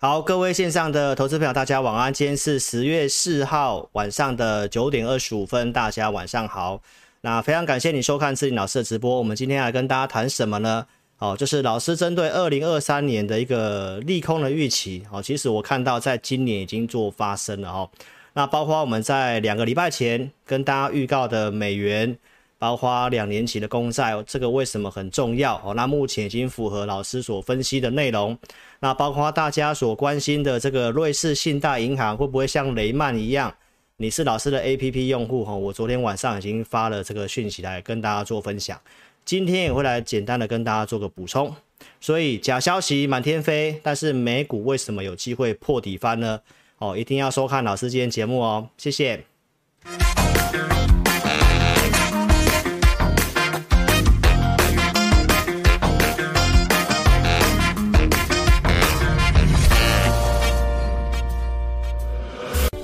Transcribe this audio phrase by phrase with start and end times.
[0.00, 2.14] 好，各位线上的投资朋友，大家晚安。
[2.14, 6.80] 今天是十月四号晚上的九点二十五分，大家晚上好。
[7.22, 9.18] 那非常感谢你收看志玲老师的直播。
[9.18, 10.86] 我们今天来跟大家谈什么呢？
[11.18, 15.04] 哦，就是老师针对二零二三年的一个利空的预期。
[15.10, 17.90] 哦，其实我看到在今年已经做发生了哦。
[18.34, 22.16] 那包括我们在两个礼拜前跟大家预告的美元。
[22.58, 25.56] 包括两年期的公债，这个为什么很重要？
[25.64, 28.36] 哦，那目前已经符合老师所分析的内容。
[28.80, 33.54] 那包括大家所关心的这个瑞士信贷银行会不会像雷曼一样？
[33.96, 38.80] 你是老师的 APP 用户哈，我昨天晚上已经发了这个讯息来跟大家做分享，
[39.24, 41.54] 今天也会来简单的跟大家做个补充。
[42.00, 46.40] 所以假消息满天飞，但是美股为什么有机会破底翻呢？
[46.78, 49.24] 哦，一定要收看老师今天节目哦，谢谢。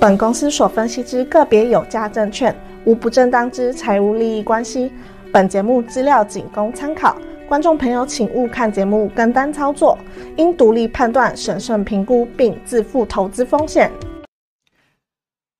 [0.05, 4.91] 本公司所分析之个别有价证券，无不正当之财务利益关系。
[5.33, 9.97] 本节目资料仅供参考，观众朋友请勿看节目跟单操作，
[10.37, 13.91] 应独立判断、审慎评估并自负投资风险。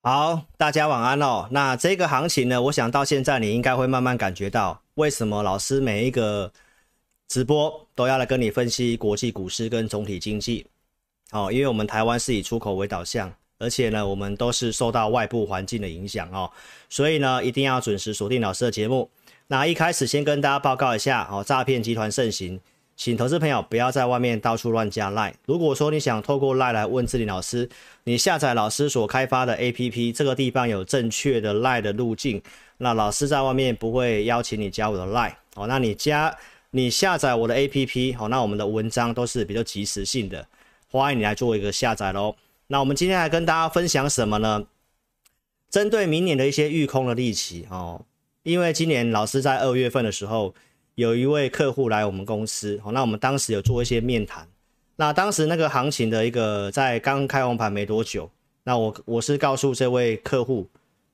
[0.03, 1.47] 好，大家晚安哦。
[1.49, 6.51] 那这个行情呢，我想到现在你应该会慢慢感觉到，为什么老师每一个
[7.27, 10.67] 直播都要来跟你分析国际股市跟总体经济。
[11.31, 13.33] 好，因为我们台湾是以出口为导向。
[13.57, 16.49] 而且呢，我们都是受到外部环境的影响哦，
[16.89, 19.09] 所以呢，一定要准时锁定老师的节目。
[19.47, 22.59] 那一开始先跟大家报告一下哦，诈骗集团盛行，
[22.95, 25.33] 请投资朋友不要在外面到处乱加 LINE。
[25.45, 27.69] 如果说你想透过 LINE 来问志霖老师，
[28.05, 32.41] 你下载老师所开发的 APP，这个地方有正确的 LINE 的路径，
[32.77, 35.67] 那老师在外面不会邀请你加我的 LINE 哦。
[35.67, 36.35] 那你加
[36.71, 40.45] 你下载我的 APP 哦，那我们的文章都是比较及时性的，
[40.89, 42.35] 欢迎你来做一个下载喽。
[42.67, 44.65] 那我们今天来跟大家分享什么呢？
[45.69, 48.05] 针对明年的一些预空的利期哦，
[48.43, 50.55] 因为今年老师在二月份的时候，
[50.95, 54.47] 有一位客户来我们公司哦，那我们当时有做一些面谈，
[54.95, 58.29] 那当时那个行情的一个在刚开红盘没多久，
[58.63, 60.67] 那我我是告诉这位客户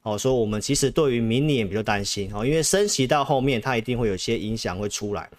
[0.03, 5.29] 哦，说我们其实对于明年比较担心哦，因为升息到后面它一定会有些影响会出来。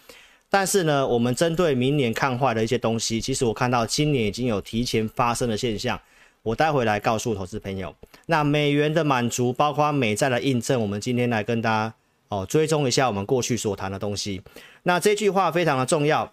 [0.53, 5.99] 但是呢，我们针对明年看坏的一些东西，其实我看到今年已经有提前发生的现象，
[6.43, 7.95] 我待会来告诉投资朋友。
[8.27, 11.95] 那美元的满足，包括美债的印证，我们今天来跟大家
[12.29, 14.43] 哦追踪一下我们过去所谈的东西。
[14.83, 16.31] 那这句话非常的重要。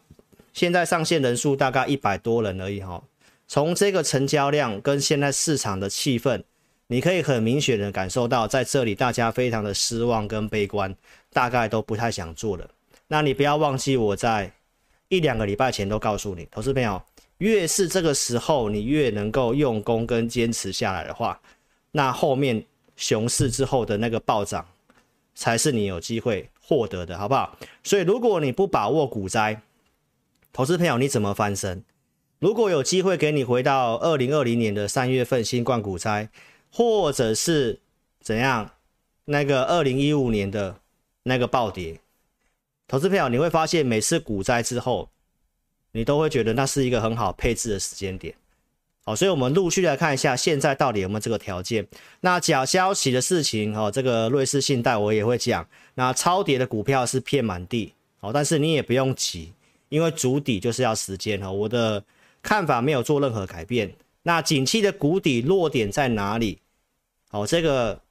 [0.52, 3.02] 现在上线人数大概一百多人而已哈，
[3.48, 6.44] 从这个成交量跟现在市场的气氛，
[6.88, 10.94] 你可以很明显的感受到，在这里大家非常的失望跟悲观，
[11.32, 12.70] 大概都不太想做了。
[13.12, 14.52] 那你不要忘记，我在
[15.08, 17.02] 一两个礼拜前都告诉你，投资朋友，
[17.40, 21.42] 越是这个时候，你越能够用功跟坚持下来的话，
[21.92, 22.64] 那后面
[22.96, 24.64] 熊市之后的那个暴涨，
[25.34, 27.58] 才是你有机会获得的，好不好？
[27.84, 29.60] 所以如果你不把握股灾，
[30.54, 31.84] 投资朋友你怎么翻身？
[32.38, 36.30] 如果有机会给你回到二零二零年的三月份新冠股灾，
[36.72, 37.80] 或者是
[38.22, 38.70] 怎样
[39.26, 40.76] 那个二零一五年的
[41.24, 42.00] 那个暴跌。
[42.90, 45.08] 投资朋友，你会发现每次股灾之后，
[45.92, 48.34] 你都会觉得那是一个很好配置的时间点。
[49.06, 51.88] 好，所以我们陆续来看一下，现在到底有没有这个条件？
[52.22, 55.68] 那假消息的事情，哦，这个瑞士信贷我也会讲。
[55.94, 59.54] 那超跌的股票是遍满地，好，但是你也不用急，
[59.90, 61.52] 因为筑底就是要时间哈。
[61.52, 62.04] 我的
[62.42, 63.94] 看法没有做任何改变。
[64.24, 66.58] 那景气的谷底落点在哪里？
[67.30, 68.02] 好，这个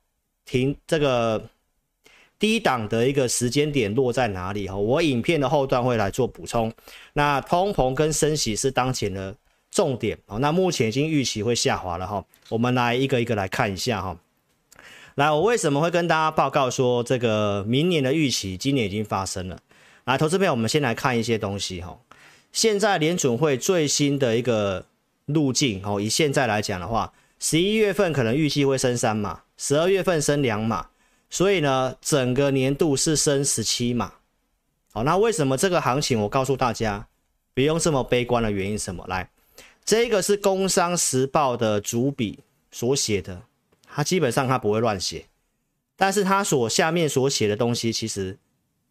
[0.45, 1.43] 停这个。
[2.39, 4.69] 低档的一个时间点落在哪里？
[4.69, 6.73] 哈，我影片的后段会来做补充。
[7.15, 9.35] 那通膨跟升息是当前的
[9.71, 10.39] 重点哦。
[10.39, 12.25] 那目前已经预期会下滑了哈。
[12.49, 14.17] 我们来一个一个来看一下哈。
[15.17, 19.59] 来，我为什么会跟大家报告说这个明年的预期今年已经发生了？
[20.05, 21.99] 来，投资朋友，我们先来看一些东西哈。
[22.53, 24.87] 现在联准会最新的一个
[25.27, 30.87] 路径哦，以现在来讲的话，十一月份可能预计会升三码，十二月份升两码。
[31.31, 34.15] 所以呢，整个年度是升十七码。
[34.93, 37.07] 好，那为什么这个行情我告诉大家
[37.55, 39.05] 不用这么悲观的原因什么？
[39.07, 39.31] 来，
[39.85, 42.41] 这个是《工商时报》的主笔
[42.71, 43.43] 所写的，
[43.87, 45.27] 他基本上他不会乱写，
[45.97, 48.39] 但是他所下面所写的东西其实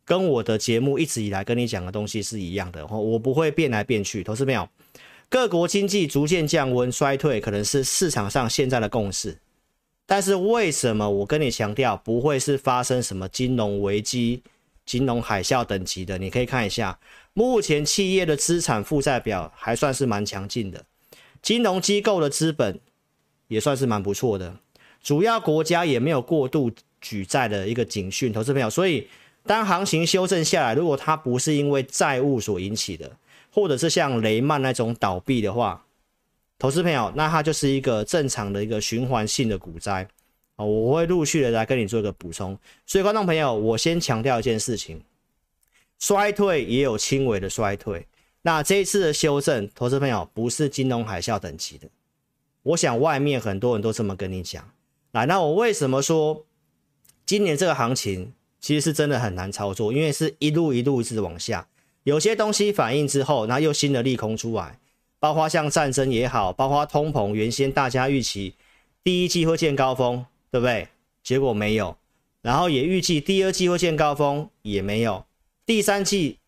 [0.05, 4.23] 跟我的节目一直以来跟你讲的东西是一样的，我不会变来变去。
[4.23, 4.69] 投资没有？
[5.29, 9.37] 各国经济逐渐降温衰退，可能是市场上现在的共识。
[10.07, 14.41] 但是为什么我跟你强调不会是发生什么金融危机、
[14.85, 16.17] 金融海啸等级的？
[16.17, 16.97] 你可以看一下，
[17.33, 20.85] 目前企业的资产负债表还算是蛮强劲的，
[21.41, 22.79] 金融机构的资本
[23.49, 24.55] 也算是蛮不错的，
[25.03, 26.71] 主要国家也没有过度
[27.01, 28.69] 举债的一个警讯，投资朋友。
[28.69, 29.07] 所以
[29.45, 33.11] 当行情修正下来，如果它不是因为债务所引起的，
[33.51, 35.85] 或者是像雷曼那种倒闭的话，
[36.59, 40.07] 投资朋友，那它就是一个正常的一个循环性的股灾
[40.55, 42.57] 啊，我会陆续的来跟你做一个补充。
[42.85, 45.01] 所以观众朋友，我先强调一件事情，
[45.99, 48.07] 衰退也有轻微的衰退。
[48.41, 51.87] 那这一次的修正，投资朋友不是金融海啸等级的。
[52.63, 54.67] 我想外面很多人都这么跟你讲。
[55.11, 56.45] 来，那我为什么说
[57.25, 59.93] 今年这个行情其实是真的很难操作？
[59.93, 61.67] 因为是一路一路一直往下，
[62.03, 64.79] 有些东西反应之后，然后又新的利空出来，
[65.19, 68.55] 包括像战争也好，包括通膨，原先大家预期
[69.03, 70.87] 第一季会见高峰，对不对？
[71.23, 71.97] 结果没有，
[72.41, 75.25] 然后也预计第二季会见高峰，也没有，
[75.65, 76.39] 第三季。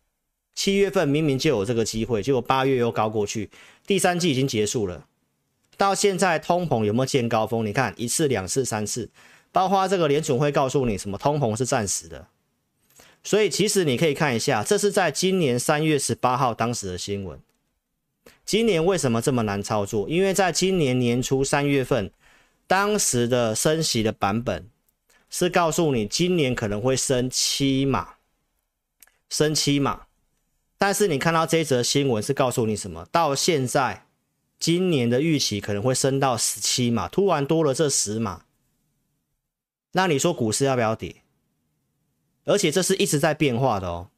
[0.52, 3.48] 七月份明明就有这个机会，结果八月又高过去，
[3.86, 5.06] 第三季已经结束了，
[5.78, 7.64] 到现在通膨有没有见高峰？
[7.64, 9.08] 你看一次、两次、三次，
[9.52, 12.26] 包括这个联储会告诉你什么通膨是暂时的，
[13.22, 17.38] 所以其实你可以看一下，这是在今年三月十八号当时的新闻。
[18.44, 20.08] 今年为什么这么难操作？
[20.08, 22.12] 因为在今年年初三月份，
[22.66, 24.68] 当时的升息的版本
[25.28, 28.14] 是告诉你今年可能会升七码，
[29.28, 30.06] 升七码。
[30.76, 33.06] 但是你看到这则新闻是告诉你什么？
[33.12, 34.06] 到现在，
[34.58, 38.44] 今年的预期可能会升到十七码，突然多了这十码，
[39.92, 41.16] 那你说股市要不要跌？
[42.44, 44.08] 而且这是一直在变化的哦。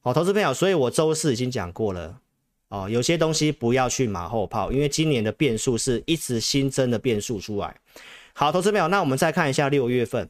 [0.00, 2.20] 好，投资朋友，所以我周四已经讲过了
[2.68, 7.76] 哦，有些东西不要去马后炮，因为今年的变数是一直新增的变数出来。
[8.34, 10.28] 好，投资朋友，那我们再看一下六月份，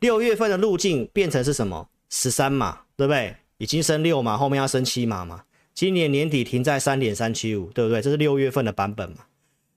[0.00, 1.88] 六月份的路径变成是什么？
[2.08, 3.36] 十三码，对不对？
[3.58, 5.44] 已经升六码，后面要升七码嘛？
[5.74, 8.00] 今年年底停在三点三七五，对不对？
[8.00, 9.18] 这是六月份的版本嘛？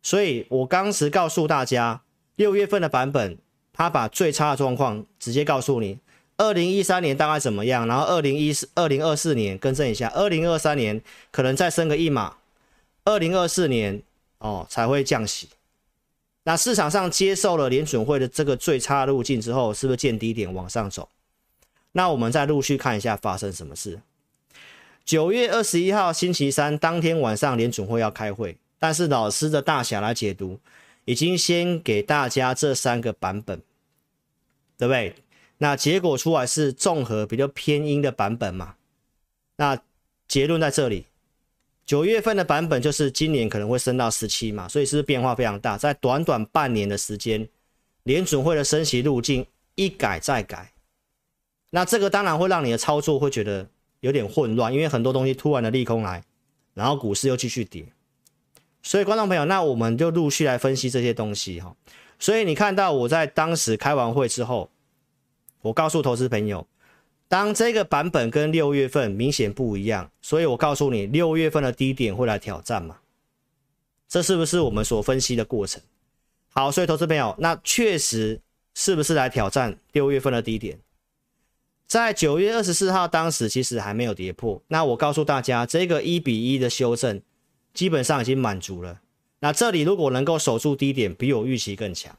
[0.02, 2.02] 所以我当时告诉大家，
[2.36, 3.38] 六月份的版本，
[3.74, 6.00] 他把最差的状况直接告诉你，
[6.38, 11.02] 二零一三年大概怎么样，然后二零一四、二零二四年更正一下，二零二三年
[11.32, 12.38] 可能再升个一码，
[13.06, 14.02] 二零二四年
[14.38, 15.50] 哦才会降息。
[16.44, 21.10] 那市场上接受了联准会的这个最差路径之后，是不是见低点往上走？
[21.92, 24.00] 那我们再陆续看一下发生什么事。
[25.04, 30.60] 九月二十一号星期三当天晚上，联准会要开会，但是老师的大侠来解读，
[31.06, 33.62] 已经先给大家这三个版本，
[34.78, 35.16] 对不对？
[35.60, 38.76] 那结果出来是综合比较偏鹰的版本嘛？
[39.56, 39.82] 那
[40.28, 41.08] 结论在这里，
[41.86, 45.78] 九月份的版本就是今年可能会升到十七嘛，所以是变化非常大？
[45.78, 47.48] 在短短半年的时间，
[48.04, 49.46] 联准会的升息路径
[49.76, 50.74] 一改再改。
[51.72, 53.68] 那这个当然会让你的操作会觉得
[54.02, 56.24] 有点混乱，因为很多东西突然的利空来，
[56.74, 57.86] 然后股市又继续跌。
[58.84, 61.76] 所以观众朋友，那我们就陆续来分析这些东西哈。
[62.20, 64.70] 所以你看到我在当时开完会之后，
[65.62, 66.68] 我告诉投资朋友，
[67.28, 72.98] 当这个版本跟六月份明显不一样，所以我告诉你六月份的低点会来挑战嘛？
[74.08, 75.82] 这是不是我们所分析的过程？
[76.54, 78.40] 好，所以投资朋友，那确实
[78.74, 80.80] 是不是来挑战六月份的低点？
[81.86, 84.62] 在九月二十四号，当时其实还没有跌破。
[84.68, 87.22] 那我告诉大家，这个一比一的修正
[87.74, 89.02] 基本上已经满足了。
[89.40, 92.18] 那这里如果能够守住低点，比我预期更强，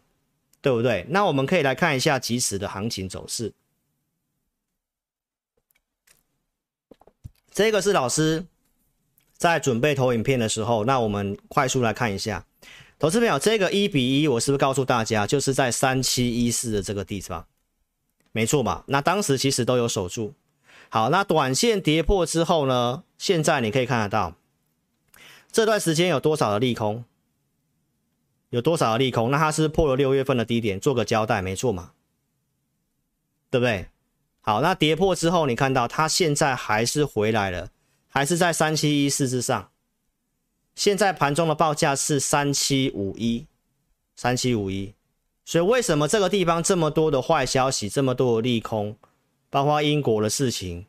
[0.60, 1.06] 对不对？
[1.08, 3.52] 那我们可以来看一下即时的行情走势。
[7.50, 8.46] 这个是老师
[9.36, 12.46] 在准备投影片的时候，那我们快速来看一下，
[12.98, 17.46] 投资朋友，这个一比一，我是不是告诉大家，就是在三七一四的这个地方？
[18.30, 20.34] 没错嘛，那当时其实都有守住。
[20.90, 23.02] 好，那短线跌破之后呢？
[23.18, 24.36] 现在你可以看得到，
[25.50, 27.04] 这段时间有多少的利空？
[28.50, 29.30] 有多少的利空？
[29.30, 31.92] 那它是破了六月份的低点，做个交代，没错嘛，
[33.50, 33.88] 对不对？
[34.40, 37.70] 好，那跌破之后，你看到它现在还是回来了，
[38.08, 39.70] 还是在三七一四之上。
[40.74, 43.46] 现在盘中的报价是三七五一，
[44.16, 44.94] 三七五一。
[45.44, 48.96] 所以为什么这个地方这么多的坏消息，这么多的利空，
[49.50, 50.86] 包括英国的事情，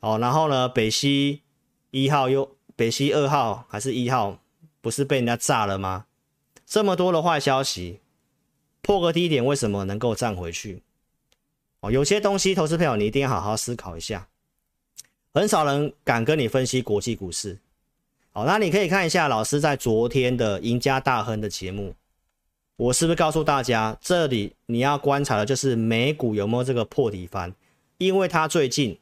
[0.00, 1.42] 哦，然后呢，北溪
[1.90, 4.38] 一号又北溪二号还是一号，
[4.84, 6.04] 不是被人家炸了吗？
[6.66, 8.00] 这么多的坏消息，
[8.82, 10.82] 破个低点为什么能够站回去？
[11.80, 14.28] 哦，有些东西，投资朋友你一定要好好思考一下。
[15.32, 17.58] 很少人敢跟你分析国际股市。
[18.32, 21.94] 好，那你可以看一下老师在昨天的赢家大亨的节目。
[22.76, 27.54] 我是不是告诉大家，这里你要观察的就是美股有没有这个破底翻？
[27.96, 28.98] 因为它最近，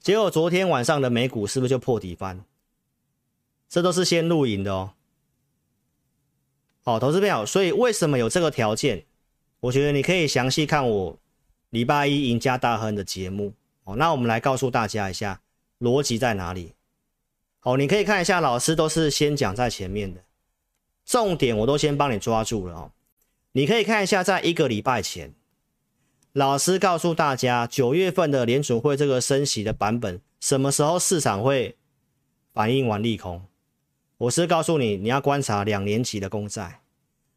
[0.00, 2.42] 结果昨天晚上的美股是不是就破底翻？
[3.68, 4.92] 这都是先录影的哦。
[6.82, 9.04] 好，投资票，所以为什么有这个条件？
[9.60, 11.18] 我觉得你可以详细看我
[11.70, 13.54] 礼拜一赢家大亨的节目
[13.84, 13.96] 哦。
[13.96, 15.40] 那我们来告诉大家一下
[15.80, 16.74] 逻辑在哪里。
[17.58, 20.22] 好，你可以看一下，老师都是先讲在前面的，
[21.04, 22.92] 重点我都先帮你抓住了哦。
[23.52, 25.34] 你可以看一下，在一个礼拜前，
[26.32, 31.76] 老师告诉大家九月份的联储会这个升息的版本，什么时候市场会
[32.52, 33.42] 反应完利空？
[34.18, 36.80] 我是告诉你，你要观察两年期的公债，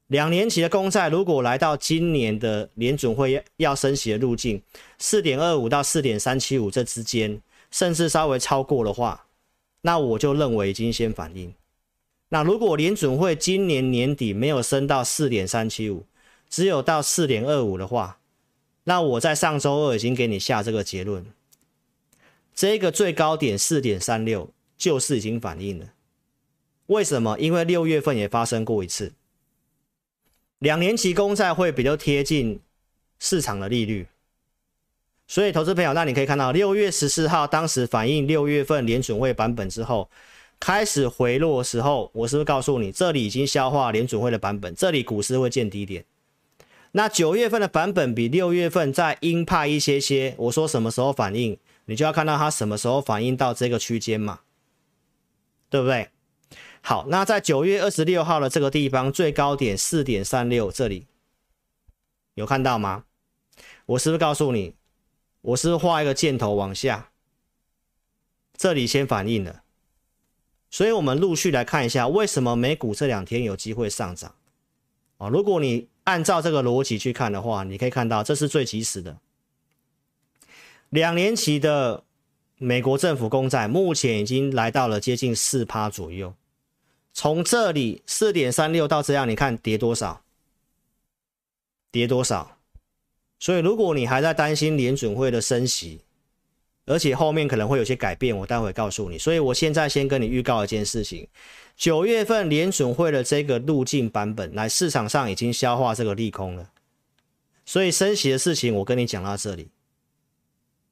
[0.08, 4.62] 两年期的公债如果来到今年的联准会要升息的路径，
[4.98, 9.26] 四点二五到四点三七五这之间，甚至稍微超过的话，
[9.82, 11.54] 那我就认为已经先反应。
[12.30, 16.06] 那如果联准会今年年底没有升到四点三七五，
[16.50, 18.20] 只有到四点二五的话，
[18.86, 21.26] 那我在上周二已经给你下这个结论，
[22.56, 25.86] 这个最高点四点三六就是已经反应了。
[26.90, 27.38] 为什么？
[27.38, 29.14] 因为六月份也发生过一次，
[30.58, 32.60] 两年期公债会比较贴近
[33.20, 34.08] 市场的利率，
[35.28, 40.10] 所以投资朋友，那你可以看到六月十四号当时反映六月份联准会版本之后
[40.60, 46.04] 开始回落的时候，我是不是告诉你这里已经消化联准会的版本，这里股市会见低点？
[46.94, 51.56] 那九月份的版本比六月份再鹰派一些些，我说什么时候反应，
[51.86, 54.40] 你就要看到它什么时候反应到这个区间嘛，
[55.70, 56.10] 对不对？
[56.82, 61.06] 好，那在九月二十六号的这个地方，最高点四点三六，这里
[62.34, 63.06] 有看到吗？
[63.86, 64.74] 我是不是告诉你，
[65.42, 67.12] 我是画一个箭头往下，
[68.56, 69.62] 这里先反应了，
[70.70, 74.34] 所以我们陆续来看一下，为什么美股这两天有机会上涨
[75.18, 75.28] 啊？
[75.28, 79.18] 如果你按照这个逻辑去看的话，你可以看到这是最及时的，
[80.90, 82.04] 两年期的
[82.58, 86.34] 美国政府公债目前已经来到了接近四趴左右。
[87.14, 90.22] 从这里四点三六到这样，你看跌多少？
[91.92, 92.58] 跌多少？
[93.40, 96.02] 所以如果你还在担心联准会的升息，
[96.86, 99.18] 而且后面可能会有些改变，我待会告诉你。
[99.18, 101.28] 所以我现在先跟你预告一件事情：
[101.76, 106.72] 九月份联准会的这个路径版本，来市场上已经消化这个利空了。
[107.66, 109.70] 所以升息的事情，我跟你讲到这里。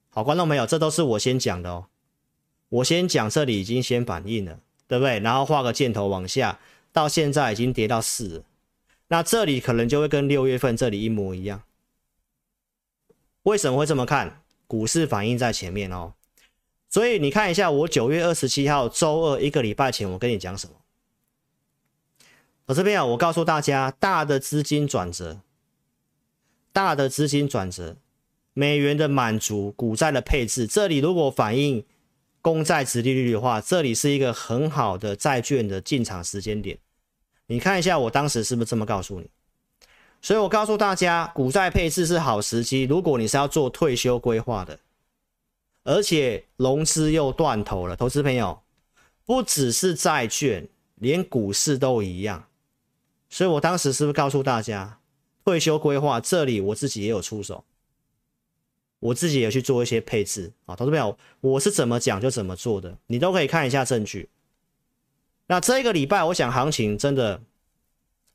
[0.09, 1.85] 好，观众朋友，这都是我先讲的哦。
[2.69, 4.59] 我先讲这里已经先反应了。
[4.87, 5.19] 对不对？
[5.19, 6.59] 然后画个箭头往下，
[6.93, 8.43] 到现在已经跌到四了，
[9.09, 11.61] 那这里可能就会跟六月份这里一模一样。
[13.43, 14.41] 为什么会这么看？
[14.65, 16.13] 股市反应在前面哦，
[16.89, 20.75] 所以你看一下，我九月二十七号周二一个礼拜前，我跟你讲什么？
[22.67, 25.41] 我这边啊，我告诉大家，大的资金转折，
[26.71, 27.97] 大的资金转折，
[28.53, 31.85] 美元的满足，股债的配置，这里如果反应。
[32.47, 36.77] 公债殖利率的话，这里是一个很好的债券的进场时间点。
[37.47, 39.29] 你看一下，我当时是不是这么告诉你？
[40.21, 42.83] 所以我告诉大家，股债配置是好时机。
[42.83, 44.79] 如果你是要做退休规划的，
[45.83, 48.61] 而且融资又断头了，投资朋友，
[49.25, 52.47] 不只是债券，连股市都一样。
[53.29, 55.01] 所以我当时是不是告诉大家，
[55.43, 57.65] 退休规划这里我自己也有出手。
[58.99, 64.29] 我自己也去做一些配置啊，投资朋友，我是怎么讲就怎么做的，你都可以看一下证据。
[65.45, 67.41] 那这个礼拜，我想行情真的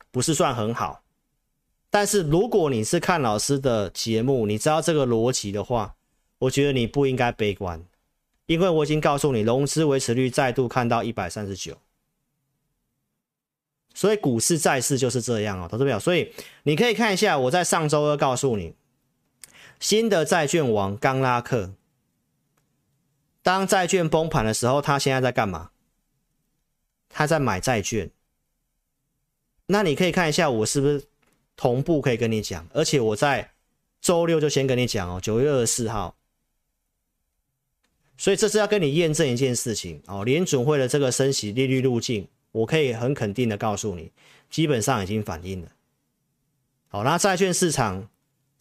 [0.09, 1.03] 不是算很好，
[1.89, 5.95] 但是如果你是看老师的节目，你知道这个逻辑的话，
[6.39, 7.83] 我觉得你不应该悲观，
[8.45, 11.77] 因为我已经告诉你，融资维持率再度看到一百三十九，
[13.93, 18.73] 所以股市债市就是这样哦，投资朋友，所以你可以看一下，我在上周二告诉你。
[19.79, 21.73] 新的债券王刚拉克，
[23.41, 25.71] 当债券崩盘的时候，他现在在干嘛？
[27.09, 28.09] 他在买债券。
[29.65, 31.03] 那你可以看一下，我是不是
[31.55, 32.65] 同步可以跟你讲？
[32.73, 33.51] 而且我在
[34.01, 36.15] 周六就先跟你讲哦，九月二十四号。
[38.17, 44.11] 所以这是要跟你验证一件事情哦，联准会的这个升息利率路径，我可以很肯定的告诉你，
[44.49, 45.71] 基本上已经反映了。
[46.87, 48.07] 好，那债券市场。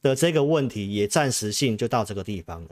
[0.02, 2.70] 的这个问题也暂时性就到这个地方了。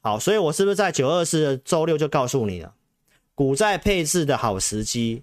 [0.00, 2.74] 好，所以我是不是在九二四的周六就告诉你了，
[3.34, 5.22] 股债配置的好时机，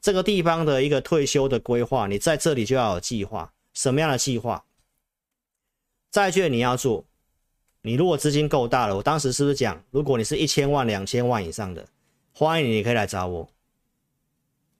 [0.00, 3.52] 这个地方的一个退休的规划，你在这里就要有计划。
[3.72, 4.64] 什么样的计划？
[6.10, 7.04] 债券你要做，
[7.82, 11.84] 你如果资金够大了，我当时是不是讲，如果你是一千万、两千万以上的，
[12.32, 13.48] 欢迎你，你可以来找我。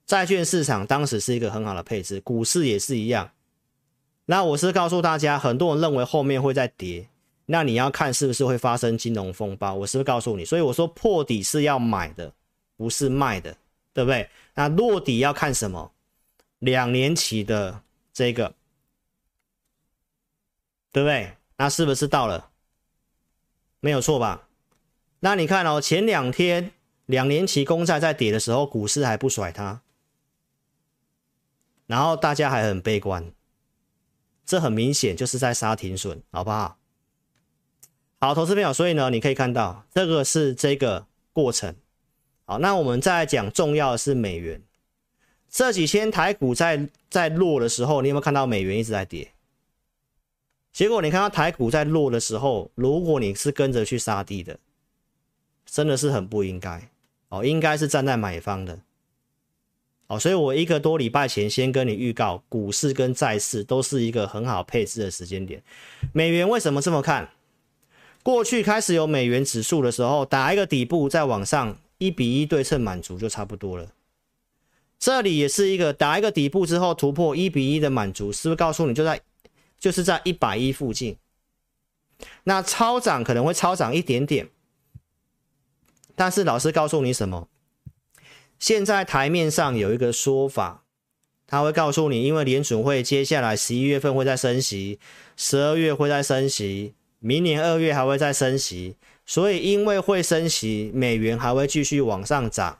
[0.06, 3.30] 债券市场当时是一个很好的配置，股市也是一样。
[4.26, 7.08] 那我是告诉大家，很多人认为后面会再跌，
[7.46, 9.74] 那你要看是不是会发生金融风暴。
[9.74, 10.44] 我是不是告诉你？
[10.44, 12.32] 所以我说破底是要买的，
[12.76, 13.56] 不是卖的。
[13.94, 14.28] 对不对？
[14.54, 15.92] 那落底要看什么？
[16.58, 18.52] 两年期的这个，
[20.90, 21.36] 对不对？
[21.58, 22.50] 那是不是到了？
[23.78, 24.48] 没有错吧？
[25.20, 26.72] 那你看哦，前两天
[27.06, 29.80] 两年期公债在跌的时候，股市还不甩它，
[31.86, 33.32] 然后大家还很悲观，
[34.44, 36.78] 这很明显就是在杀停损，好不好？
[38.20, 41.74] 好，投资朋友，所以呢，你可以看到这个是这个过程。
[42.44, 44.62] 好，那我们再讲重要的是美元。
[45.50, 49.32] 这几天台股在在落的时候，你有没有看到美元一直在跌？
[50.72, 54.58] 结果你看到台股在落的时候，如果你是跟着去杀低的，
[55.64, 56.90] 真的是很不应该
[57.28, 58.80] 哦，应该是站在买方的。
[60.18, 65.62] 所以我一个多礼拜前先跟你预告，股市跟债市都是一个很好配置的时间点。
[66.12, 67.30] 美元为什么这么看？
[68.22, 73.92] 过去开始有美元指数的时候，打一个底部再往上，一比一对称满足就差不多了。
[74.98, 79.20] 这里也是一个打一个底部之后突破一比一的满足，是不是告诉你就在
[79.78, 81.16] 就是在一百一附近？
[82.44, 84.48] 那超涨可能会超涨一点点，
[86.14, 87.48] 但是老师告诉你什么？
[88.64, 90.84] 现在台面上有一个说法，
[91.46, 94.98] 他会告诉你，因为联准会接下来十一月份会再升息，
[95.36, 96.94] 十二月会再升息。
[97.18, 102.78] 明年二月还会再升息，所以因为会升息，美元还会继续往上涨。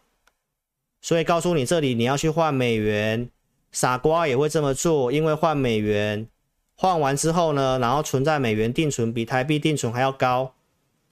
[1.03, 3.29] 所以告诉你，这里你要去换美元，
[3.71, 6.27] 傻瓜也会这么做，因为换美元
[6.75, 10.55] 换完之后呢，然后存在美元定存比台币定存还要高。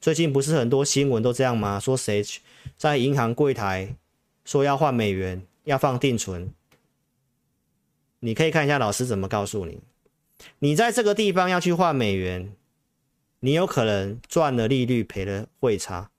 [0.01, 1.79] 最近不是很多新闻都这样吗？
[1.79, 2.25] 说谁
[2.79, 3.95] 在银行柜台
[4.45, 6.53] 说要换美元，要放定存。
[8.21, 9.81] 你可以看一下老师怎么告诉你，
[10.61, 12.55] 你在这个地方要去换美元。
[13.45, 16.11] 你有可能赚了利率，赔了汇差。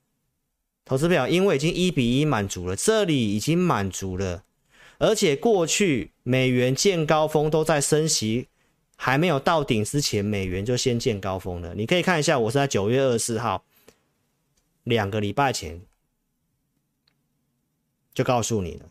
[0.84, 4.44] 投资表因为已经一比一满足了，这里已经满足了，
[4.98, 8.50] 而且过去美元见高峰都在升息，
[8.98, 11.74] 还没有到顶之前，美元就先见高峰了。
[11.76, 13.64] 你可以看一下，我是在九月二十四号，
[14.84, 15.82] 两个礼拜前
[18.14, 18.90] 就告诉你了，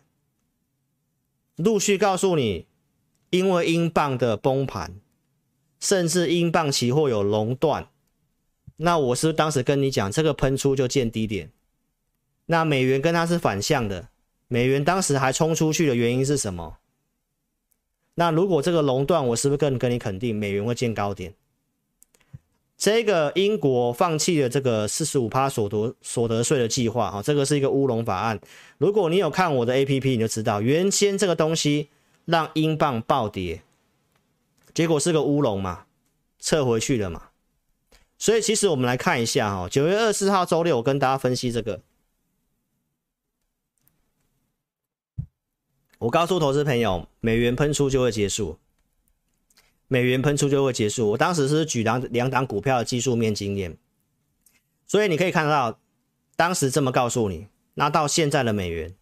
[1.57, 2.67] 陆续告诉你，
[3.31, 4.95] 因为英镑的崩盘，
[5.79, 7.89] 甚至英镑期货有熔断。
[8.77, 11.53] 那我是当时跟你讲，这个喷出就见低点。
[12.47, 14.09] 那美元跟它是反向的，
[14.49, 16.79] 美元当时还冲出去的原因是什么？
[18.15, 21.33] 那如果这个熔断，我是不是更跟你肯定美元会见高点？
[22.83, 28.41] 这个英国放弃了这个四十五趴所得所得税的计划啊，这个是一个乌龙法案。
[28.77, 31.91] 如果你有看我的 APP，你就知道原先这个东西
[32.25, 33.63] 让英镑暴跌，
[34.75, 35.87] 结果是个乌龙嘛，
[36.41, 37.29] 撤回去了嘛。
[38.19, 41.81] 所以其实我们来看一下哈，九月二十号周六，我跟大家分析这个。
[46.01, 48.59] 我告诉投资朋友，美元喷出就会结束，
[49.93, 51.11] 美元喷出就会结束。
[51.11, 53.77] 我当时是举两两档股票的技术面经验，
[54.87, 55.79] 所以你可以看到，
[56.35, 57.49] 当时这么告诉你。
[57.75, 58.95] 那到现在的美元，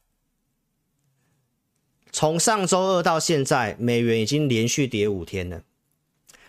[2.11, 5.63] 从上周二到现在，美元已经连续跌五天了，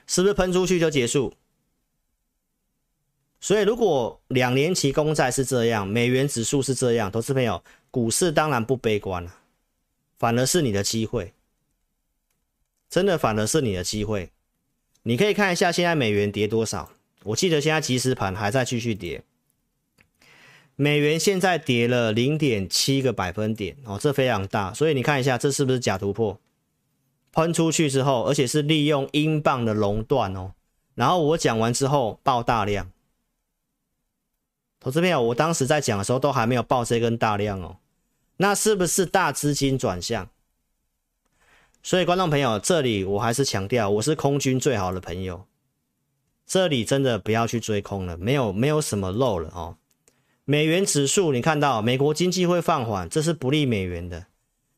[0.07, 1.35] 是不是喷出去就结束？
[3.39, 9.35] 所以，如果两年期公债是这样，美元指数是这样，投资朋友，股市当然不悲观了，
[10.17, 11.31] 反而是你的机会，
[12.91, 14.29] 真的反而是你的机会。
[15.03, 16.91] 你可以看一下现在美元跌多少，
[17.23, 19.23] 我记得现在即时盘还在继续跌，
[20.75, 24.73] 美元现在跌了零点七个百分点哦，这非常大。
[24.73, 26.37] 所以你看一下，这是不是假突破？
[27.31, 30.51] 喷出去之后，而且是利用英镑的熔断哦，
[30.93, 32.91] 然后我讲完之后爆大量。
[34.81, 37.77] 投资朋友，我当时在讲的时候都还没有爆这根大量哦，
[38.37, 40.29] 那是不是大资金转向？
[41.83, 45.45] 所以观众朋友，这里我还是强调，我是空军最好的朋友，
[46.45, 49.77] 这里真的不要去追空了，没有没有什么漏了哦。
[50.45, 54.27] 美元指数你看到美国经济会放缓，这是不利美元的，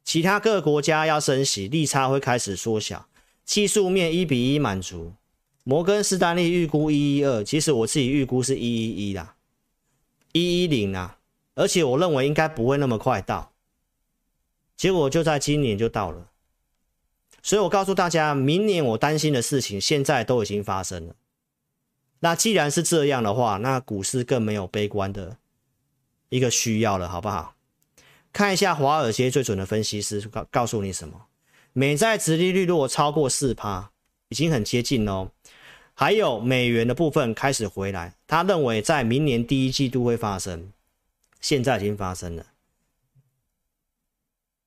[0.03, 3.07] 其他各国家要升息，利差会开始缩小，
[3.43, 5.13] 技术面一比一满足，
[5.63, 9.35] 摩根士丹利预估一一二，其实我自己预估是一一一啦。
[10.31, 11.19] 一一零啊，
[11.55, 13.51] 而且我认为应该不会那么快到，
[14.77, 16.29] 结果就在今年就到了，
[17.43, 21.15] 所以我告诉大家，明年我担心的事情现在都已经发生了。
[22.21, 25.35] 那既然是这样的话，那股市更没有悲观的
[26.29, 27.55] 一个需要了，好不好？
[28.31, 31.25] 看一下华尔街最准的分析师告告诉你什么？
[31.73, 33.91] 美债殖利率如果超过四趴，
[34.29, 35.29] 已经很接近哦。
[35.93, 40.71] 还有美元的部分开始回来，他认为在明年第一季度会发生，
[41.41, 42.45] 现在已经发生了。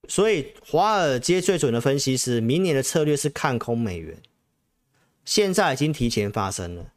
[0.09, 4.21] 所以华尔街最准的分析师，明年的策略是看空美元，
[5.25, 6.93] 现在已经提前发生了。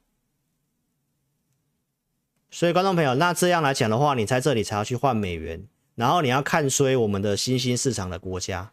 [2.52, 5.64] 所以观众朋友，那这样来讲的话，你在这里才要去换美元，
[5.96, 8.72] 然后你要看衰我们的新兴市场的国家，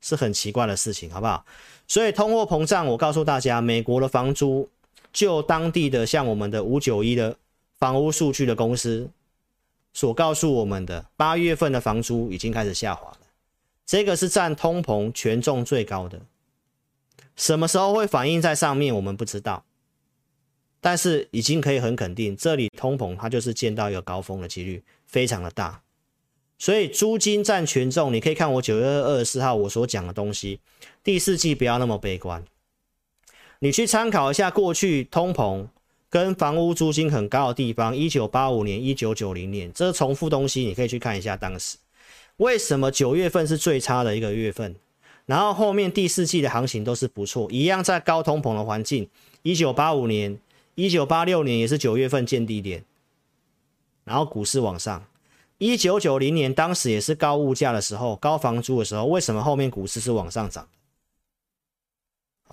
[0.00, 1.44] 是很奇怪的事情，好不好？
[1.86, 4.68] 所以通货膨胀，我告诉大家，美国的房租，
[5.12, 7.36] 就当地的像我们的五九一的
[7.78, 9.10] 房屋数据的公司
[9.92, 13.18] 所告诉我们的，八月份的房租已经开始下滑了，
[13.88, 16.20] 这个是占通膨权重最高的，
[17.34, 19.64] 什么时候会反映在上面，我们不知道。
[20.78, 25.80] 但是已经可以很肯定，这里通膨它就是见到一个高峰的几率非常的大，
[26.58, 30.60] 所以租金占权重，你可以看我九月二十四号我所讲的东西，
[31.02, 32.44] 第四季不要那么悲观，
[33.60, 35.66] 你去参考一下过去通膨
[36.10, 41.78] 跟房屋租金很高的地方，一九八五年、一九九零年，这重复东西你可以去看一下当时。
[42.38, 44.74] 为什么九月份是最差的一个月份，
[45.26, 49.08] 然后后面第四季的行情都是不错，一样在高通膨的环境，
[49.42, 50.40] 一九八五年。
[50.74, 52.84] 一九八六年也是九月份见低点，
[54.04, 55.04] 然后股市往上。
[55.58, 60.68] 一九九零年当时也是高物价的时候，高房租的时候，为什么后面股市是往上涨？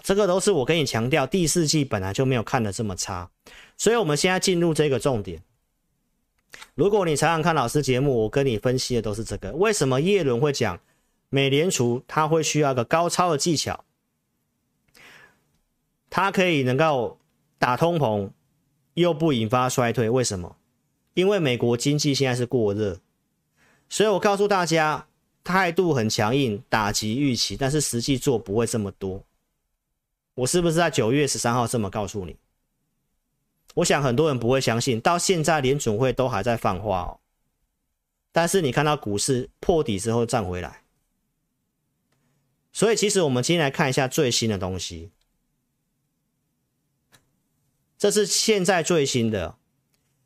[0.02, 3.30] 这个都是我跟你强调，第四季本来就没有看的这么差。
[3.78, 5.43] 所以我们现在进入这个重点。
[6.74, 9.52] 如果你常常看老师节目，我跟你分析的都是这个。
[9.54, 10.80] 为什么叶伦会讲
[11.30, 13.84] 美联储它会需要一个高超的技巧，
[16.10, 17.18] 它可以能够。
[17.58, 18.30] 打通膨
[18.96, 20.58] 又不引发衰退，为什么？
[21.13, 23.00] 因为美国经济现在是过热，
[23.89, 25.08] 所以我告诉大家，
[25.44, 29.24] 态度很强硬，打击预期，但是实际做不会这么多。
[30.36, 32.36] 我是不是在九月十三号这么告诉你？
[33.75, 37.19] 我想很多人不会相信，到现在联准会都还在放话哦。
[38.31, 40.83] 但是你看到股市破底之后站回来，
[42.73, 45.11] 所以其实我们今天来看一下最新的东西。
[47.97, 49.55] 这是现在最新的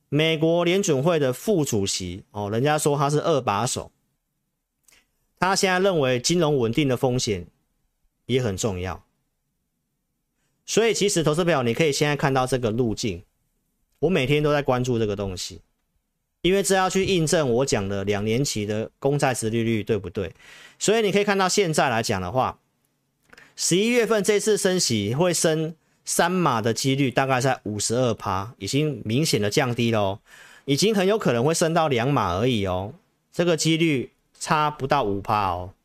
[0.10, 3.92] 美国联准会的副主席哦，人家说他是二把手，
[5.40, 7.48] 他现在认为金融稳定的风险
[8.26, 9.06] 也很重要，
[10.66, 13.24] 所以其实投资表你可以现在看到这个路径，
[14.00, 15.62] 我每天都在关注这个东西，
[16.42, 20.34] 因为这要去印证我讲的两年期的公债殖利率对不对？
[20.78, 22.60] 所以你可以看到现在来讲的话，
[23.56, 25.76] 十一月份这次升息会升。
[26.06, 30.20] 三码的几率大概在五十二趴，已经明显的降低了哦，
[30.66, 32.96] 已经很有可能会升到两码而已哦，
[33.32, 35.76] 这个几率差不到五趴哦，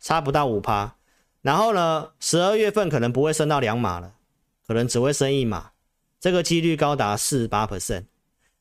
[0.00, 0.96] 差不到五趴。
[1.42, 4.14] 然后呢，十二月份可能不会升到两码了，
[4.66, 5.71] 可能只会升一码，
[6.22, 8.04] 这个几率高达四十八 percent，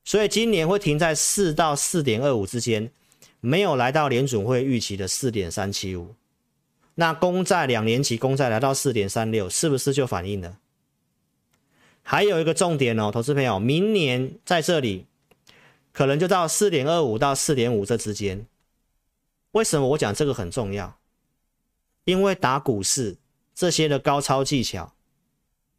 [0.03, 2.91] 所以今年会停在四到四点二五之间，
[3.39, 6.15] 没有来到联准会预期的四点三七五。
[6.95, 10.57] 那公债两年期公债来到四点三六，是不是就反映了？
[12.01, 15.05] 还有一个重点哦，投资朋友，明年在这里
[15.93, 18.47] 可能就到四点二五到四点五这之间。
[19.51, 20.97] 为什么我讲这个很重要？
[22.05, 23.17] 因为打股市
[23.53, 24.95] 这些的高超技巧，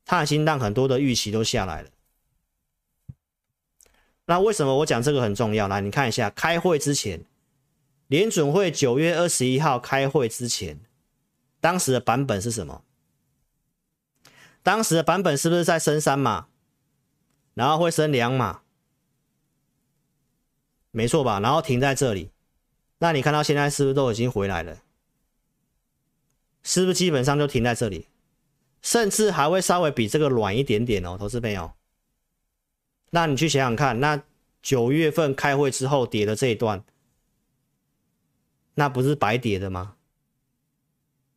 [0.05, 1.91] 它已经让很多的预期都下来了。
[4.27, 5.67] 那为什么我讲这个很重要？
[5.69, 7.25] 来，你看一下，开会之前，
[8.07, 10.81] 联准会九月二十一号开会之前。
[11.61, 12.85] 当时的版本是什么？
[14.63, 16.47] 当时的版本是不是在升三码，
[17.55, 18.63] 然后会升两码？
[20.93, 21.41] 没错吧？
[21.41, 22.31] 然后停在这里。
[22.99, 24.83] 那你看到现在是不是都已经回来了？
[26.63, 28.07] 是不是基本上就停在这里？
[28.83, 31.73] 甚至还会稍微比这个软一点点哦，投资朋友。
[33.11, 34.23] 那你去想想看，那
[34.61, 36.85] 九月份开会之后跌的这一段，
[38.75, 39.97] 那不是白跌的吗？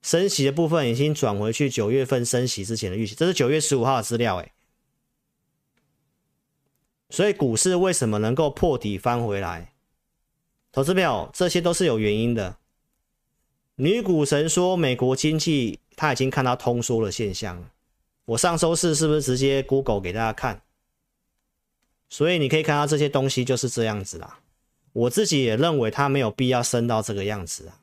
[0.02, 4.54] 升息的部分已经转回去九月份升息之前的预期，这是九月十五号的资料，哎，
[7.10, 9.74] 所以股市为什么能够破底翻回来？
[10.72, 12.58] 投资朋友这些都是有原因的。
[13.78, 17.72] 女股神说美国经济他已经看到通缩的现象了，
[18.26, 20.62] 我上周四是不是直接 Google 给大家看？
[22.10, 24.40] 所以你可以看到这些东西就是这样子啦。
[24.94, 27.80] 我自己也认为它没有必要升到这个样子啊。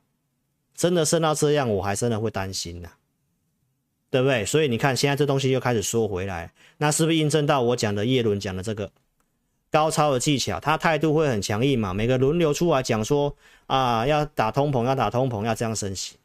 [0.74, 2.88] 真的升到这样，我还真的会担心呐，
[4.10, 4.44] 对不对？
[4.46, 8.90] 所以你看，现在这东西又开始缩回来，那是不是印证到我讲的叶伦讲的这个
[9.70, 10.58] 高超的技巧？
[10.58, 11.92] 他态度会很强硬嘛？
[11.92, 16.16] 每个轮流出来讲说啊，要打通膨，要打通膨，要这样升息。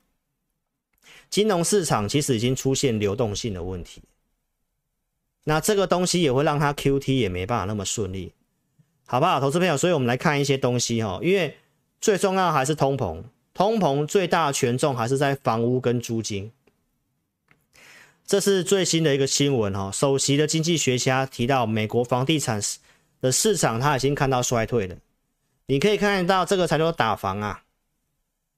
[1.29, 4.01] 金融市场其实已经出现流动性的问题，
[5.43, 8.33] 那这个东西也会让它 QT 也没办法那么顺利，
[9.05, 9.77] 好不好，投资朋友？
[9.77, 11.57] 所以我们来看一些东西哈，因为
[11.99, 13.23] 最重要还是通膨。
[13.53, 16.51] 通膨最大权重还是在房屋跟租金。
[18.23, 22.61] 这是最新的一个新闻哦，首席的经济学家提到，美国房地产
[23.19, 24.97] 的市场他已经看到衰退了。
[25.65, 27.63] 你可以看得到，这个才叫做打房啊。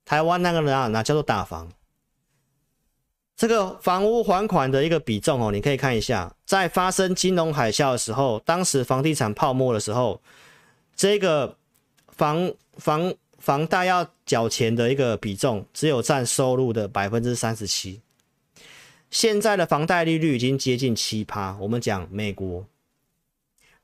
[0.04, 1.72] 台湾那个人啊，那叫做打房？
[3.40, 10.22] 这个房屋还款的一个比重哦，你可以看一下，在发生金融海啸的时候，当时房地产泡沫的时候，
[10.94, 11.56] 这个
[12.10, 18.02] 房房房贷要缴钱的一个比重，只有占收入的百分之三十七。
[19.10, 22.66] 现在的房贷利率已经接近七趴，我们讲美国，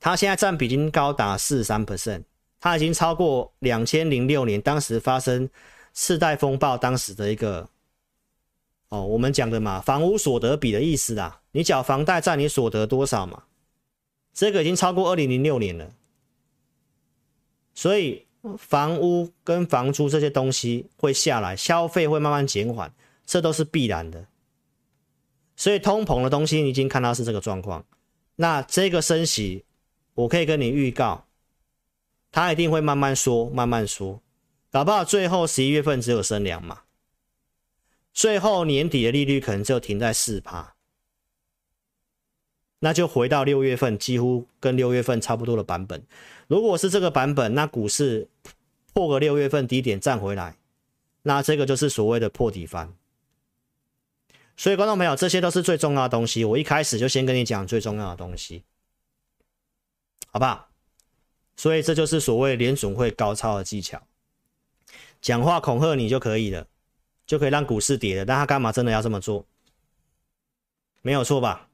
[0.01, 2.23] 它现在占比已经高达四十三 percent，
[2.59, 5.49] 它已经超过两千零六年当时发生
[5.93, 7.65] 次贷风暴当时的一个
[8.95, 13.43] 哦，我们讲的嘛，房屋所得比的意思啦，你缴房贷占你所得多少嘛，
[14.33, 15.91] 这个已经超过二零零六年了，
[17.73, 18.25] 所以
[18.57, 22.93] 房屋跟房租这些东西会下来，消费会慢慢减缓，
[23.25, 24.27] 这都是必然的。
[25.55, 27.85] 所以通膨的东西，你已经看到是这个状况。
[28.35, 29.63] 那这个升息，
[30.13, 31.25] 我可以跟你预告，
[32.31, 34.21] 它一定会慢慢缩，慢慢缩，
[34.69, 36.81] 搞不好最后十一月份只有升两码，
[38.15, 40.73] 最后年底的利率可能就停在四趴，
[42.79, 46.01] 那就回到六月份，几乎跟六月份差不多的版本。
[46.47, 48.29] 如果是这个版本，那股市
[48.93, 50.55] 破个六月份低点站回来，
[51.23, 52.95] 那这个就是所谓的破底翻。
[54.55, 56.45] 所以，观众朋友，这些都是最重要的东西。
[56.45, 58.63] 我一开始就先跟你讲最重要的东西，
[60.31, 60.69] 好不好？
[61.57, 64.01] 所以这就是所谓联准会高超的技巧，
[65.21, 66.65] 讲话恐吓你就可以了，
[67.25, 68.25] 就可以让股市跌了。
[68.25, 69.45] 但他干嘛真的要这么做？
[71.01, 71.67] 没有错吧？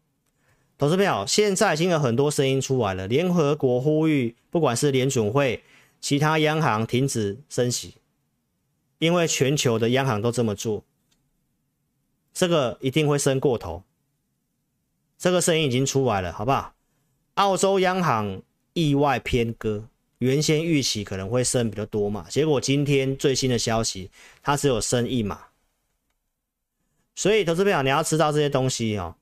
[0.78, 5.64] 投资朋友，现在已经有很多声音出来了，联合国呼吁，不管是联准会、
[6.00, 7.96] 其他央行停止升息，
[8.98, 10.84] 因为全球的央行都这么做。
[12.34, 13.84] 这个一定会升过头，
[15.18, 16.74] 这个声音已经出来了，好不好？
[17.36, 18.42] 澳洲央行
[18.74, 19.88] 意外偏鸽，
[20.22, 24.12] 原先预期可能会升比较多嘛，结果今天最新的消息，
[24.44, 25.48] 它只有升一码。
[27.16, 29.16] 所以投资朋友你要知道这些东西哦，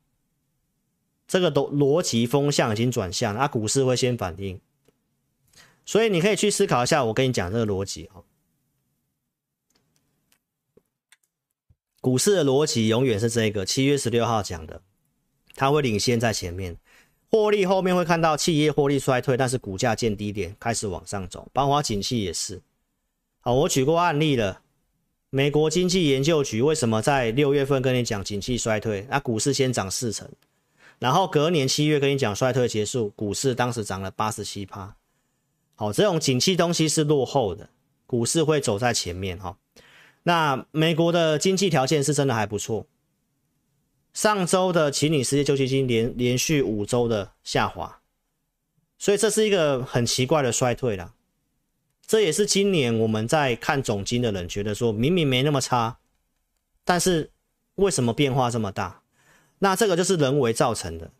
[1.26, 4.60] 这个逻逻辑风向已经转向，了，啊股市会先反应，
[5.86, 8.26] 所以你可以去思考一下，我跟你讲这个逻辑哦。
[12.02, 14.82] 股市的逻辑永远是这个，七月十六号讲的，
[15.56, 16.78] 它会领先在前面，
[17.32, 22.62] 获利后面会看到企业获利衰退，但是股价见低点开始往上走，包括景气也是。
[23.42, 24.62] 好，我举过案例了，
[25.30, 30.28] 美国经济研究局为什么在六月份跟你讲景气衰退，那股市先涨四成，
[30.98, 34.96] 然后隔年七月跟你讲衰退结束，股市当时涨了八十七趴。
[35.76, 37.70] 好，这种景气东西是落后的，
[38.08, 39.56] 股市会走在前面哈。
[40.24, 42.86] 那美国的经济条件是真的还不错。
[44.20, 48.02] 上周的期领失业救济金连连续五周的下滑，
[48.98, 51.14] 所以这是一个很奇怪的衰退了。
[52.06, 56.00] 这也是今年我们在看总经的人觉得说，明明没那么差，
[56.84, 57.32] 但是
[57.76, 59.04] 为什么变化这么大？
[59.60, 61.12] 那这个就是人为造成的。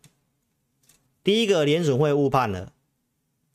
[1.24, 2.74] 第一个联准会误判了，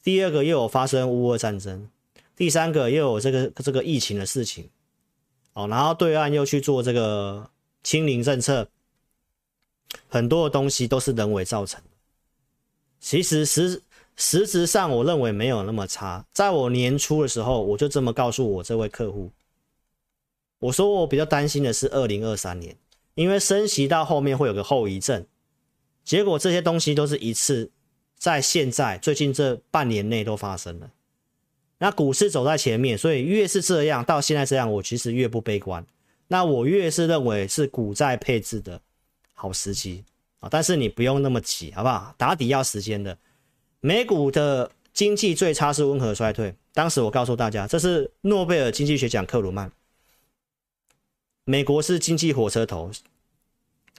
[0.01, 1.87] 第二个又有发生乌俄战争，
[2.35, 4.71] 第三个又有这个这个疫情的事情。
[5.53, 7.51] 哦，然后对岸又去做这个
[7.83, 8.69] 清零政策，
[10.07, 11.89] 很多的东西都是人为造成的。
[12.99, 13.81] 其实实
[14.15, 16.25] 实质上，我认为没有那么差。
[16.33, 19.31] 在我年初的时候，我就这么告诉我这位客户，
[20.59, 22.77] 我说我比较担心的是二零二三年，
[23.13, 25.25] 因为升息到后面会有个后遗症。
[26.03, 27.71] 结果这些东西都是一次
[28.17, 30.91] 在现在最近这半年内都发生了。
[31.79, 35.85] 那股市走在前面，所以越是这样，到现在这样，我其实越不悲观。
[36.27, 38.81] 那我越是认为是股债配置的
[39.35, 40.03] 好时机
[40.39, 42.15] 啊，但是你不用那么急，好不好？
[42.17, 43.15] 打底要时间的。
[43.81, 49.71] 美股的经济最差是温和衰退，当时我告诉大家，这是诺贝尔经济学奖克鲁曼。
[51.43, 52.89] 美国是经济火车头，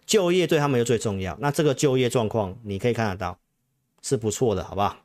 [0.04, 1.36] 就业对他们又最重要。
[1.40, 3.38] 那这个就业状况你可以看得到，
[4.02, 4.96] 是不错的，好不好？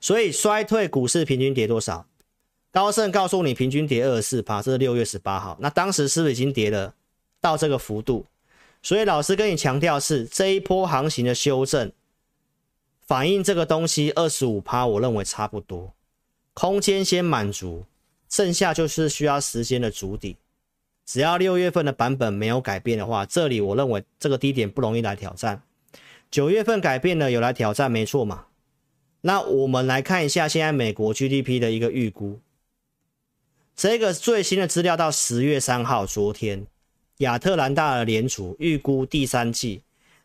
[0.00, 2.06] 所以衰退股市平均跌多少？
[2.70, 5.56] 高盛告诉你平均跌二十四趴，这是六月十八号。
[5.60, 6.94] 那当时是不是已经跌了
[7.40, 8.24] 到这个幅度？
[8.82, 11.92] 所以老师跟你强调是这一波行情的修正，
[13.06, 15.94] 反映这个东西二十五趴，我认为差不多，
[16.54, 17.84] 空间先满足，
[18.28, 20.36] 剩下就是需要时间的筑底。
[21.04, 25.62] 只要六月份的版本没有改变的话，这里我认为这个低点不容易来挑战。
[26.30, 28.46] 九月份改变了，有来挑战，没错嘛？
[29.22, 32.40] 那我们来看一下现在美国 GDP 的一个预估，
[33.74, 36.66] 这个最新的资料到十月三号，昨天
[37.18, 39.82] 亚特兰大的联储预估第三季，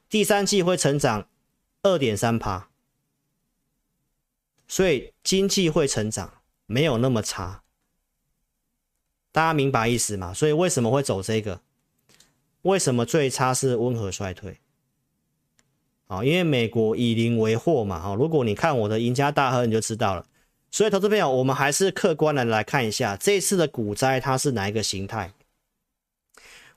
[0.10, 1.28] 第三季会成长
[1.82, 2.70] 二点三趴，
[4.68, 7.64] 所以经济会成长，没有那么差。
[9.32, 10.32] 大家明白意思吗？
[10.32, 11.62] 所以为什么会走这个？
[12.62, 14.60] 为什么最差是温和衰退？
[16.06, 18.00] 啊，因为美国以邻为壑嘛。
[18.00, 20.28] 哈，如果你看我的赢家大亨，你就知道了。
[20.70, 25.34] 所以，投资朋友，我们还是客观的来看一下这次的股灾它是哪一个形态？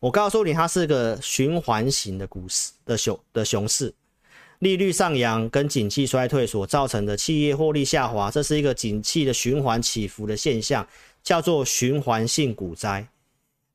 [0.00, 3.94] 我告诉你，它是个循环型的股市的熊的熊市，
[4.58, 10.86] 利率上扬跟景气衰退所造成的企业获利下滑，这是一个景气的循环起伏的现象。
[11.22, 13.08] 叫做循环性股灾，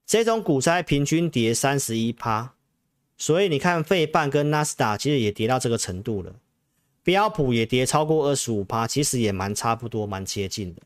[0.06, 2.54] 这种股灾平均跌三十一趴，
[3.18, 6.34] 所以你看费半跟纳斯达其实也跌到这个程度了，
[7.04, 10.82] 标普也跌超过二十五趴，其实也蛮差不多，蛮接近的。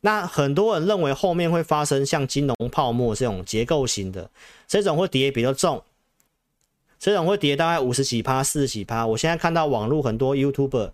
[0.00, 4.30] 那很多人认为后面会发生像金融泡沫这种结构型的，
[4.66, 5.82] 这种会跌比较重，
[6.98, 9.06] 这种会跌大概五十几趴、四十几趴。
[9.06, 10.92] 我现在看到网络很多 YouTuber。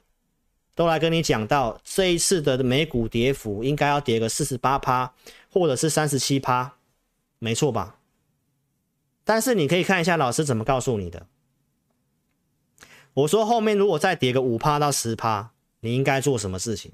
[0.77, 5.15] 都来跟你讲到这一次的美股跌幅应该要跌个四十八趴，
[5.49, 6.75] 或者是三十七趴，
[7.39, 8.01] 没错吧？
[9.23, 11.29] 但是你可以看一下老师怎么告诉你的。
[13.13, 16.91] 我说后面如果再跌个五趴到十趴，你应该做什么事情？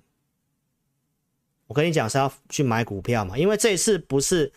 [1.70, 4.52] 我跟你讲是要去买股票嘛，因为这一次不是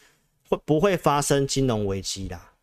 [0.50, 2.54] 会不会发生金融危机啦？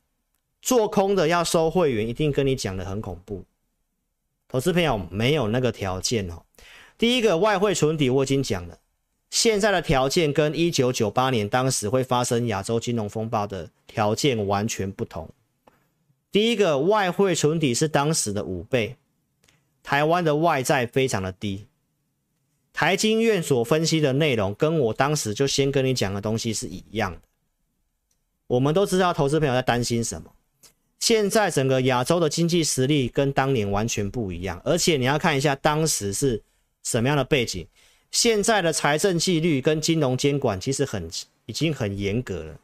[0.61, 3.45] 做空的要收会员，一定跟你讲的很恐怖。
[4.49, 6.43] 投资朋友没有那个条件哦。
[6.99, 8.77] 第一个外汇存底我已经讲了，
[9.31, 15.31] 现在的条件跟一九九八年当时会发生亚洲金融风暴的条件完全不同。
[16.33, 18.97] 第一个外汇存底是当时的五倍，
[19.85, 21.69] 台湾的外债非常的低。
[22.81, 27.21] 台经院所分析的内容跟我当时就先跟你讲的东西是一样的。
[28.47, 30.33] 我们都知道投资朋友在担心什么，
[30.99, 36.43] 现在整个亚洲的经济实力跟当年完全不一样，而且你要看一下当时是。
[36.83, 37.67] 什么样的背景？
[38.11, 41.07] 现在的财政纪律跟金融监管其实很
[41.45, 42.59] 已经很严格了，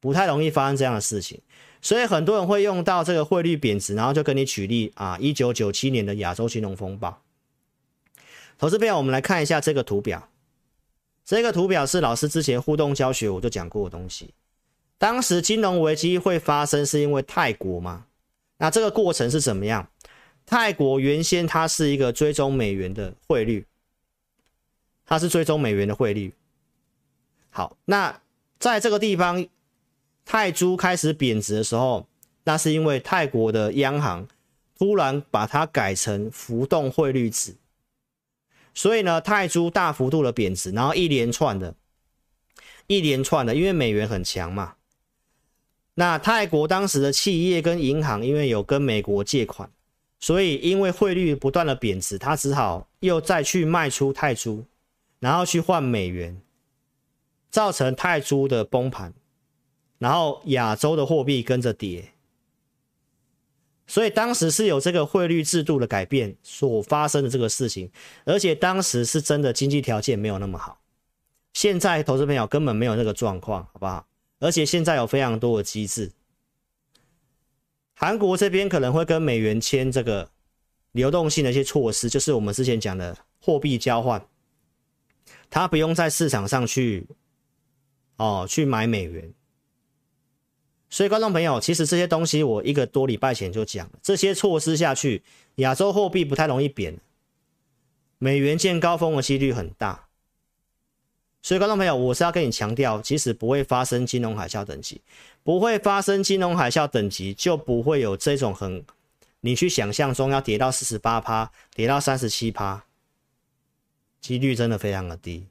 [0.00, 1.38] 不太容易发生这样的事情。
[1.82, 7.21] 所以很多人会用到这个汇率贬值，然后就跟你举例啊，一九九七年的亚洲金融风暴。
[8.62, 10.28] 投资朋友，我们来看一下这个图表。
[11.24, 14.34] 这个图表是老师之前互动教学我就讲过的东西。
[14.98, 18.06] 当时金融危机会发生是因为泰国吗？
[18.58, 19.88] 那这个过程是怎么样？
[20.46, 23.66] 泰国原先它是一个追踪美元的汇率，
[25.04, 26.32] 它是追踪美元的汇率。
[27.50, 28.20] 好，那
[28.60, 29.44] 在这个地方
[30.24, 32.06] 泰铢开始贬值的时候，
[32.44, 34.28] 那是因为泰国的央行
[34.78, 37.56] 突然把它改成浮动汇率制，
[38.74, 41.74] 所以呢，泰铢大幅度的贬值，然后一连串的，
[42.86, 44.74] 一连串的，因为美元很强嘛。
[45.94, 49.70] 那泰国当时的企业跟银行因为有跟美国借款。
[50.18, 54.64] 所以，因为汇率不断的贬值，他只好又再去卖出泰铢，
[55.18, 56.40] 然后去换美元，
[57.50, 59.12] 造成泰铢的崩盘，
[59.98, 62.11] 然后亚洲的货币跟着跌。
[63.86, 67.90] 所以当时是有这个汇率制度的改变所发生的这个事情，
[68.24, 70.80] 而且当时是真的经济条件没有那么好。
[71.52, 74.06] 现在投资朋友根本没有那个状况，好不好？
[74.38, 76.10] 而且现在有非常多的机制。
[77.94, 80.30] 韩国这边可能会跟美元签这个
[80.92, 84.26] 流动性的一些措施，就是我们之前讲的货币交换，
[85.50, 87.06] 他不用在市场上去
[88.16, 89.32] 哦去买美元。
[90.92, 95.22] 所以，观众朋友，其实这些东西我一个多礼拜前就讲了，这些措施下去，
[95.54, 96.98] 亚洲货币不太容易贬，
[98.18, 100.08] 美元见高峰的几率很大。
[101.40, 105.00] 所以，观众朋友，我是要跟你强调，其实不会发生金融海啸等级，
[105.42, 108.84] 不会发生金融海啸等级，就不会有这种很
[109.40, 112.84] 你去想象中要跌到四十八趴，跌到三十七趴，
[114.20, 115.46] 几率真的非常的低，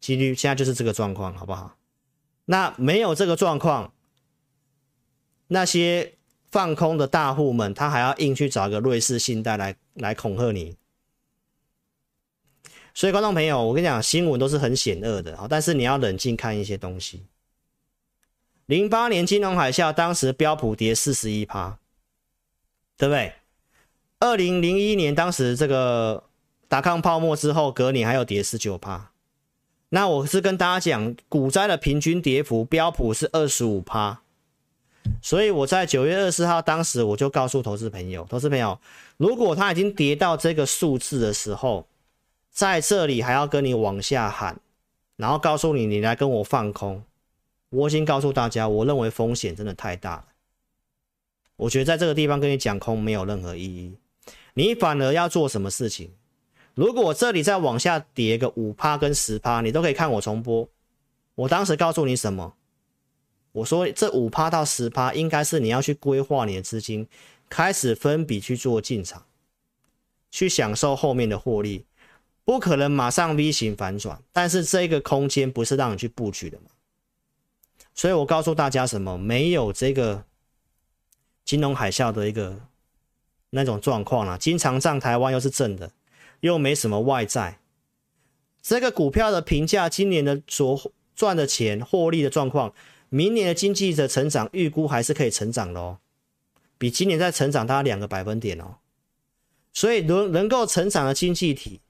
[0.00, 1.76] 几率现在就是这个状况，好不好？
[2.46, 3.92] 那没有这个状况，
[5.48, 6.14] 那些
[6.50, 10.76] 放空的大户们，他还要硬去找一个瑞士信贷来来恐吓你。
[12.94, 17.26] 所以，观众朋友，我跟你讲，新闻都是很险恶的，但是你要冷静看一些东西。
[18.66, 21.78] 零八年金融海啸，当时标普跌四十一趴，
[22.96, 23.34] 对不对？
[24.18, 26.24] 二零零一年，当时这个
[26.66, 29.12] 达康泡沫之后，隔年还有跌十九趴。
[29.90, 34.22] 那我是跟大家讲，股灾的平均跌幅，标普是二十五趴。
[35.20, 38.78] 所以我在九月二十号，当时我就告诉投资朋友，投资朋友，
[39.16, 41.86] 如果它已经跌到这个数字的时候，
[42.50, 44.60] 在这里还要跟你往下喊，
[45.16, 47.02] 然后告诉你你来跟我放空，
[47.70, 50.24] 我已经告诉大家，我认为风险真的太大了。
[51.56, 53.96] 我觉得在这个地方跟你讲空没有任何意义，
[54.54, 56.12] 你反而要做什么事情？
[56.74, 60.68] 如果我这里再往下跌个五趴跟十趴，你都可以看我重播。
[61.34, 62.54] 我当时告诉你什么？
[63.52, 67.06] 我说这五趴到十趴应该是你要去规划你的资金，
[67.48, 69.24] 开始分笔去做进场，
[70.30, 71.84] 去享受后面的获利。
[72.44, 76.70] 不可能马上 V 型反转，但是这个空间不是让你去布局的嘛？
[77.94, 79.18] 所以我告诉大家什么？
[79.18, 80.24] 没有这个
[81.44, 82.58] 金融海啸的一个
[83.50, 85.90] 那种状况啦，经常上台湾又是正的，
[86.40, 87.58] 又没什么外债，
[88.62, 92.72] 这个股票的评价，今年的所赚的钱、获利的状况，
[93.08, 95.98] 明年的经济的成长预估还是可以成长的哦，
[96.76, 98.76] 比今年再成长大概两个百分点哦，
[99.72, 101.80] 所以能能够成长的经济体。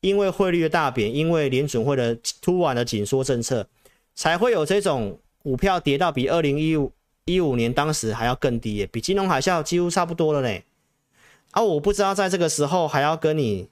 [0.00, 3.68] 因为汇率的大贬，因为联准会的突然的紧缩政策，
[4.16, 6.92] 才会有这种股票跌到比二零一五
[7.24, 10.60] 一五年当时还要更低耶，比金融海啸几乎差不多了呢。
[11.52, 13.70] 啊，我不知道在这个时候还要跟你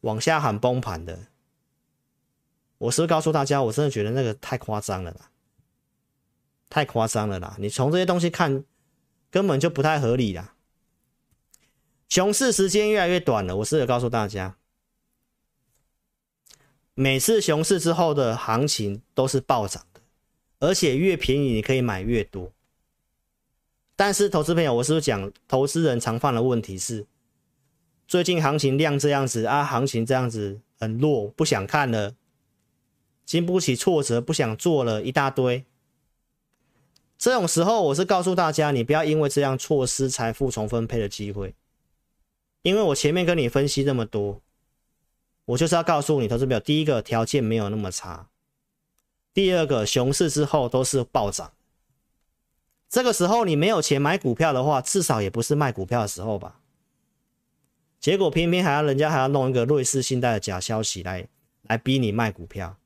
[0.00, 1.18] 往下喊崩盘的，
[2.78, 5.28] 我是不是告诉大家，我真的觉得那个太夸张了啦，
[6.74, 7.54] 太夸张了啦！
[7.60, 8.64] 你从这些东西看，
[9.30, 10.56] 根本就不太合理啦。
[12.08, 14.56] 熊市时间越来越短了，我试着告诉大家。
[16.94, 20.00] 每次熊市之后的行情都是暴涨的，
[20.58, 22.50] 而且越便宜你可以买越多。
[23.94, 27.06] 但是投资朋友，我是不是讲投资人常犯的问题是，
[28.08, 32.16] 最近行情量这样子啊，行情这样子很弱，不想看了，
[33.24, 35.64] 经不起挫折，不想做了一大堆。
[37.16, 41.54] 这种时候，我是告诉大家，你不要因为这样错失财富重分配的机会，
[42.62, 44.40] 因为我前面跟你分析这么多。
[45.46, 48.28] 我就是要告诉你，投资表第一个条件没有那么差，
[49.34, 51.52] 第二个熊市之后都是暴涨，
[52.88, 56.60] 这个时候你没有钱买股票的话，至少也不是卖股票的时候吧？
[58.00, 61.28] 结果偏偏还要人家还要弄一个瑞士信贷的假消息来
[61.62, 62.76] 来逼你卖股票，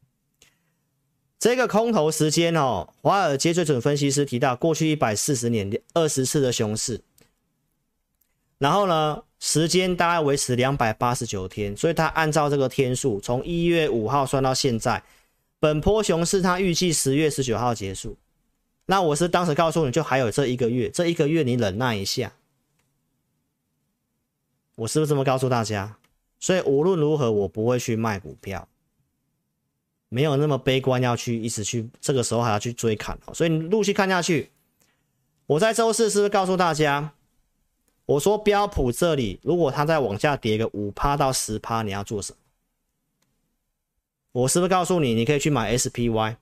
[1.38, 7.00] 这个空头时间哦，华尔街最准分析师提到，过去一百四十年二十次的熊市，
[8.58, 9.22] 然后呢？
[9.40, 15.00] 时间大概维持两百八十九天，所以他按照这个天数，从一月五号算到现在，
[15.60, 18.16] 本波熊市他预计十月十九号结束。
[18.86, 22.32] 那我是当时告诉你就还有这一个月，这一个月你忍耐一下。
[24.74, 25.96] 我是不是这么告诉大家？
[26.40, 28.66] 所以无论如何，我不会去卖股票，
[30.08, 33.18] 没有那么悲观要去一直去这个时候还要去追砍。
[33.32, 34.50] 所以你陆续看下去，
[35.46, 37.14] 我在周四是不是告诉大家？
[38.06, 42.38] 我说标普这里，如果它再往下跌个五趴到十趴，你要做什么？
[44.32, 46.36] 我是不是告诉你，你可以去买 SPY？SPY，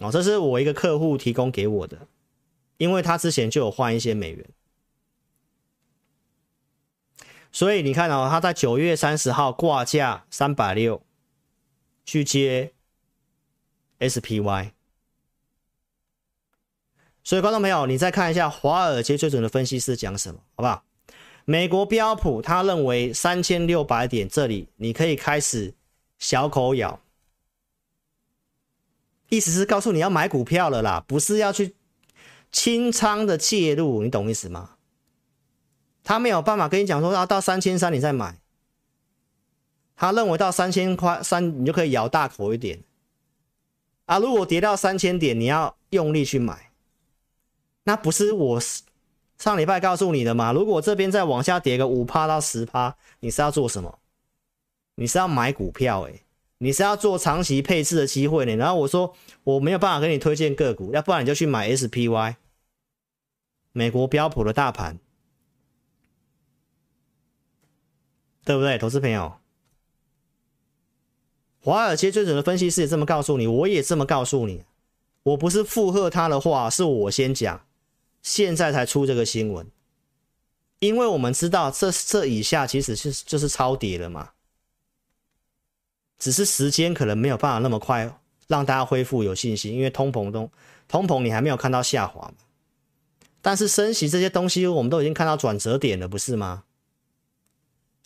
[0.00, 2.08] 哦，这是我一个客户提供给我的，
[2.78, 4.44] 因为他之前就有换一些美元，
[7.52, 11.02] 所以你看哦，他在九月三十号挂价三百六
[12.04, 12.72] 去接
[13.98, 14.72] SPY。
[17.22, 20.84] 所以，观众朋友，你再看一下华尔街最准的分析师讲什么，好不好？
[21.44, 25.74] 美国标普他认为三千六百点这里你可以开始
[26.18, 27.00] 小口咬，
[29.28, 31.74] 意思是告诉你要买股票了啦，不是要去
[32.50, 34.76] 清仓的介入，你懂意思吗？
[36.02, 38.38] 他没有办法跟你讲说要到三千三你再买，
[39.96, 42.80] 他认为到三千块三你就可以咬大口一点
[44.06, 46.70] 啊，如果跌到三千点，你要用力去买。
[47.84, 48.60] 那不是我
[49.38, 50.52] 上礼拜告诉你的吗？
[50.52, 53.98] 如果这边再往下跌个五趴到十趴，你是要做什么？
[54.96, 56.22] 你是要买股票诶，
[56.58, 58.56] 你是要做长期配置的机会呢？
[58.56, 62.34] 然后我说我没有办法给你推荐个股，要不然你就去买 SPY，
[63.72, 64.98] 美国标普的大盘，
[68.50, 68.76] 对不对？
[68.76, 69.34] 投资朋友，
[71.60, 74.64] 华尔街最准的分析师也这么告诉你，我也这么告诉你，
[75.22, 77.64] 我不是附和他的话，是我先讲。
[78.22, 79.70] 现在才出这个新闻，
[80.80, 84.30] 因为我们知道这这以下其实是就是超跌了嘛，
[86.18, 90.50] 只是时间可能没有办法那么快让大家恢复有信心，因为通膨都
[90.88, 92.34] 通膨你还没有看到下滑嘛，
[93.40, 96.64] 但是升息这些东西我们都已经看到转折点了，不是吗？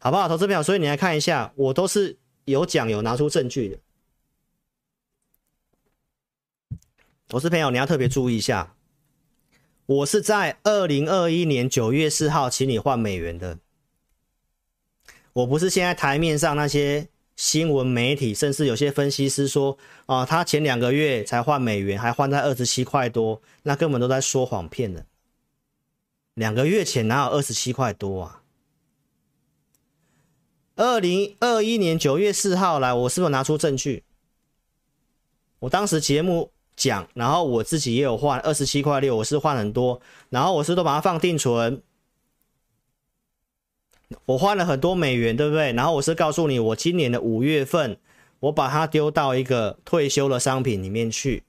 [0.05, 0.63] 好不好，投资朋友？
[0.63, 3.79] 所以你来看一下，我都是有讲有拿出证据的，
[7.27, 8.75] 投资朋友你要特别注意一下。
[9.87, 13.59] 我是在二零二一年九月四号请你换美元的，
[15.33, 25.07] 我不是现在台面上那些新闻媒体，甚至有些分析师说，啊，他前两个月才换美元，还换在二十七块多，那根本都在说谎骗人。
[26.35, 28.43] 两个月前哪有二十七块多啊？
[30.77, 34.03] 二零二一年九月四号来，我是不是拿出证据？
[35.61, 40.01] 我当时节目讲，然后我自己也有换二十七块六，我是换很多，
[40.31, 41.81] 然后我是都把它放定存。
[44.27, 45.73] 我换了很多美元，对不对？
[45.73, 47.97] 然后我是告诉你，我今年的五月份，
[48.41, 51.45] 我把它丢到一个退休的商品里面去。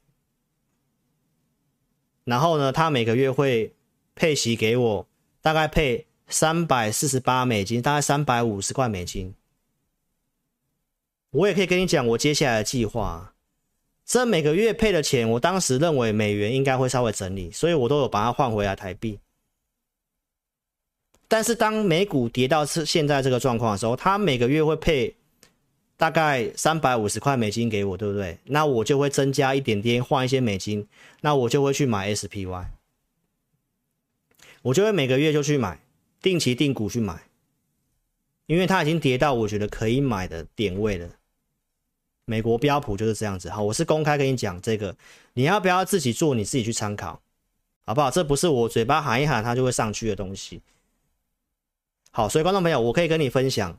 [2.23, 3.73] 然后呢，它每个月会
[4.13, 5.07] 配息给我，
[5.41, 9.33] 大概配三百四十八美金，大概三百五十块美金。
[11.31, 13.33] 我也可以跟你讲我接下来的计划。
[14.05, 19.19] 这每个月配的钱，我当时认为美元应该会稍微整理，所以我都有把它换回来台币。
[21.27, 25.15] 但是当美股跌到是现在这个状况的时候，它每个月会配
[25.97, 28.37] 大概三百五十块美金给我，对不对？
[28.43, 30.87] 那我就会增加一点点换一些美金，
[31.21, 32.65] 那我就会去买 SPY，
[34.61, 35.79] 我就会每个月就去买
[36.25, 37.21] 定期定股去买，
[38.47, 41.07] 因为它已经跌到我觉得可以买的点位了。
[42.25, 44.97] 美国标普就是这样子，好，我是公开跟你讲这个，
[45.33, 47.21] 你要不要自己做，你自己去参考，
[47.85, 48.09] 好不好？
[48.09, 50.63] 这不是我嘴巴喊一喊它就会上去的东西。
[52.09, 53.77] 好，所以观众朋友，我可以跟你分享，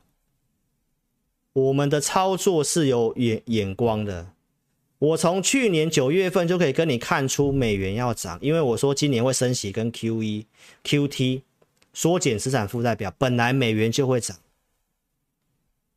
[1.51, 4.31] 我们的操作是有眼眼光的。
[4.99, 10.45] 我从去年九月份就可以跟你看出美元要涨，因为我说今年会升息跟 QE、
[10.85, 11.41] QT
[11.97, 14.37] 缩减资产负债表，本来美元就会涨。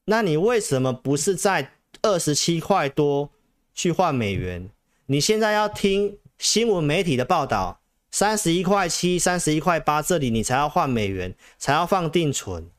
[0.07, 3.29] 那你为什么不是在二十七块多
[3.75, 4.71] 去换美元？
[5.05, 7.83] 你现在要听新闻媒体的报道。
[8.11, 12.71] 三十一块七，三十一块八，这里你才要换美元，才要放定存，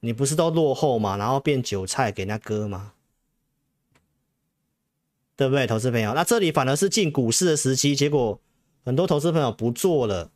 [0.00, 1.16] 你不是都落后吗？
[1.16, 2.94] 然后变韭菜给人家割吗？
[5.36, 6.14] 对不对，投资朋友？
[6.14, 8.40] 那这里反而是进股市的时机，结果
[8.84, 10.32] 很多投资朋友不做了，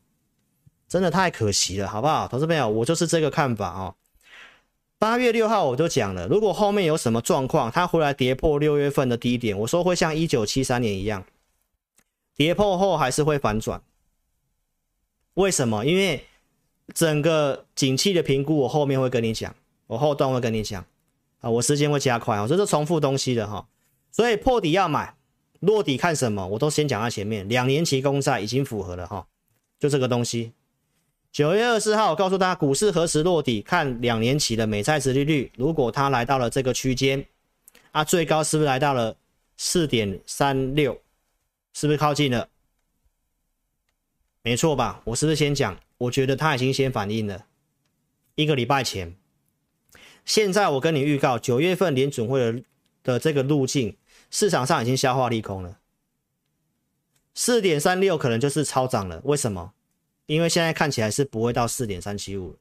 [0.94, 2.28] 真的太可惜了，好不好？
[2.28, 3.96] 投资朋友，我就是这个看法哦。
[4.96, 11.24] 八月六号我就讲了，如果后面有什么状况，它回来跌破六月份的低点，我说会像一九七三年一样。
[12.36, 13.82] 跌破后还是会反转，
[15.34, 15.84] 为什么？
[15.84, 16.24] 因为
[16.94, 19.52] 整个景气的评估，我后面会跟你讲，
[19.88, 20.84] 我后段会跟你讲
[21.40, 23.66] 啊，我时间会加快啊，这是重复东西的哈，
[24.12, 25.16] 所以破底要买，
[25.58, 26.46] 落底看什么？
[26.46, 29.26] 我都先讲在前面，两年期公债已经符合了哈，
[29.80, 30.52] 就这个东西。
[31.34, 37.26] 九月二十号，我告诉大家股市何时落底，看两年期的美债殖利率，如果它来到了这个区间，
[37.90, 39.16] 啊，最高是不是来到了
[39.56, 41.02] 四点三六？
[41.72, 42.48] 是不是靠近了？
[44.42, 45.02] 没错吧？
[45.06, 45.76] 我是不是先讲？
[45.98, 47.46] 我觉得它已经先反应了，
[48.36, 49.16] 一个礼拜前。
[50.24, 52.62] 现在我跟你预告，九月份联准会的
[53.02, 53.96] 的这个路径，
[54.30, 55.80] 市场上已经消化利空了。
[57.34, 59.20] 四点三六可能就是超涨了。
[59.24, 59.72] 为什么？
[60.26, 62.56] 因为现在看起来是不会到四点三七五，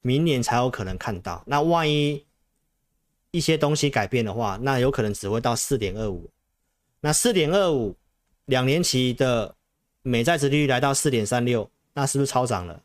[0.00, 1.42] 明年才有可能看到。
[1.46, 2.24] 那万一
[3.30, 6.30] 一些东西改变的话，那有可能只会到四点二五。
[7.00, 7.96] 那四点二五，
[8.46, 9.54] 两年期的
[10.02, 12.82] 美债殖利率来到四点三六，那是不是超涨了？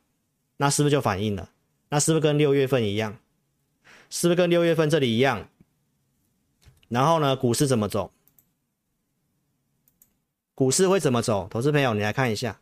[0.58, 1.50] 那是不是就反应了？
[1.88, 3.18] 那是不是跟六月份一样？
[4.10, 5.48] 是不是跟六月份这里一样？
[6.90, 8.12] 然后呢，股市怎么走？
[10.60, 11.48] 股市会怎么走？
[11.50, 12.60] 投资朋友，你来看一下，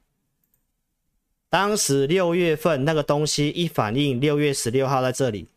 [1.50, 5.50] 当时六月份那个东西一反应，六月十六号在这里。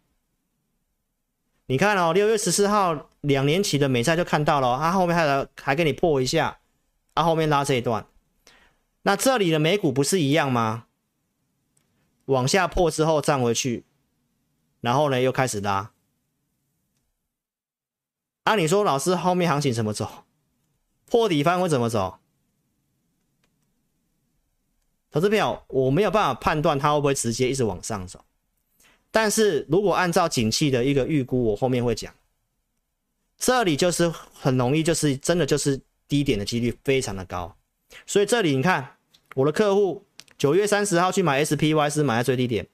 [1.66, 6.60] 你看哦，六月十四号两年期的美债就看到了，它、后面还来还给你破一下，
[7.14, 8.06] 它、后面拉这一段，
[9.02, 10.86] 那这里的美股不是一样吗？
[12.24, 13.84] 往下破之后站回去，
[14.80, 15.92] 然后呢又开始拉。
[18.44, 20.24] 按、啊、你说老师后面行情怎么走？
[21.04, 22.19] 破底翻会怎么走？
[25.10, 28.24] 投资朋友，我没有办法判断它会不会直接一直往上走。
[29.10, 32.14] 但是如果按照景气的一个预估，我后面会讲，
[33.36, 37.56] 这里就是很容易，就是真的就是低点的几率非常的高，
[38.06, 38.98] 所以这里你看
[39.34, 40.06] 我的客户
[40.38, 42.68] 九月三十号去买 SPY 是买在最低点，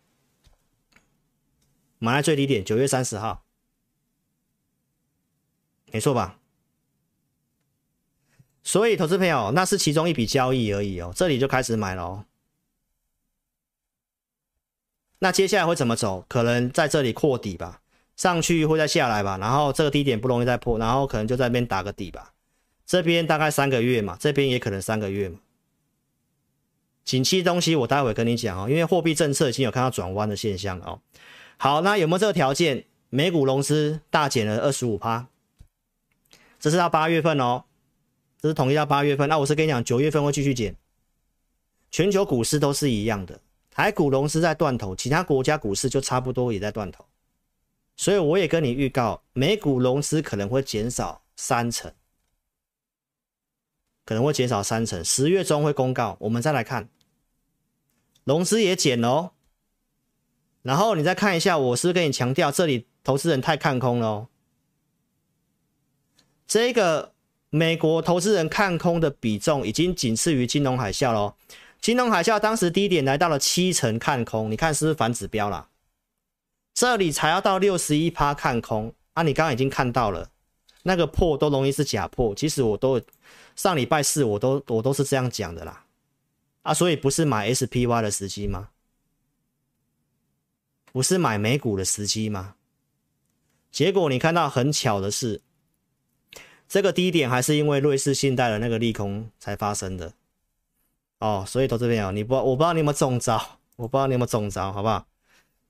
[1.99, 3.43] 买在最低点，九月三十号，
[5.91, 6.39] 没错吧？
[8.67, 12.25] 所以投资朋友，那是其中一笔交易而已哦，这里就开始买了哦。
[15.21, 16.25] 那接下来会怎么走？
[16.27, 17.81] 可能在这里扩底吧，
[18.17, 22.33] 上去会再下来吧，然后这个低点不容易再破，然后可能就在这边打个底吧。
[22.85, 25.39] 这边大概三个月嘛，这边也可能三个月嘛。
[27.05, 31.01] 景气东西我待会跟你讲哦，因为货币政策已经有看到转弯的现象哦。
[31.57, 32.85] 好，那有没有这个条件？
[33.11, 35.29] 美股融资大减了二十五趴，
[36.59, 37.63] 这是到八月份哦，
[38.47, 39.29] 这是统一到八月份。
[39.29, 40.77] 那我是跟你讲，九月份会继续减。
[41.91, 43.41] 全球股市都是一样的，
[43.73, 47.05] 台股融资在断头，其他国家股市就差不多也在断头。
[47.97, 51.93] 所以我也跟你预告，美股融资可能会减少三成，
[54.05, 55.05] 可能会减少三成。
[55.05, 56.89] 十月中会公告，我们再来看，
[58.23, 59.33] 融资也减哦。
[60.63, 64.29] 然后你再看一下，我是不是跟你强调，这里投资人太看空了哦。
[66.47, 67.13] 这个
[67.51, 71.35] 美国投资人看空的比重已经仅次于金融海啸了。
[71.81, 75.69] 金融海啸当时低点来到了七成看空，你看是不是反指标了？
[76.75, 79.23] 这里才要到六十一趴看空啊！
[79.23, 80.29] 你刚刚已经看到了，
[80.83, 82.35] 那个破都容易是假破。
[82.35, 83.01] 其实我都
[83.55, 85.85] 上礼拜四我都我都是这样讲的啦，
[86.63, 88.69] 啊，所以不是买 SPY 的时机吗？
[90.93, 92.57] 不是买美股的时机吗？
[93.71, 95.41] 结果你看到很巧的是，
[96.69, 100.13] 这个低点还是因为瑞士信贷的那个利空才发生的
[101.19, 101.45] 哦。
[101.47, 105.07] 所以投资朋友，你不我不知道你有没有中招，我不知道你有没有中招，好不好？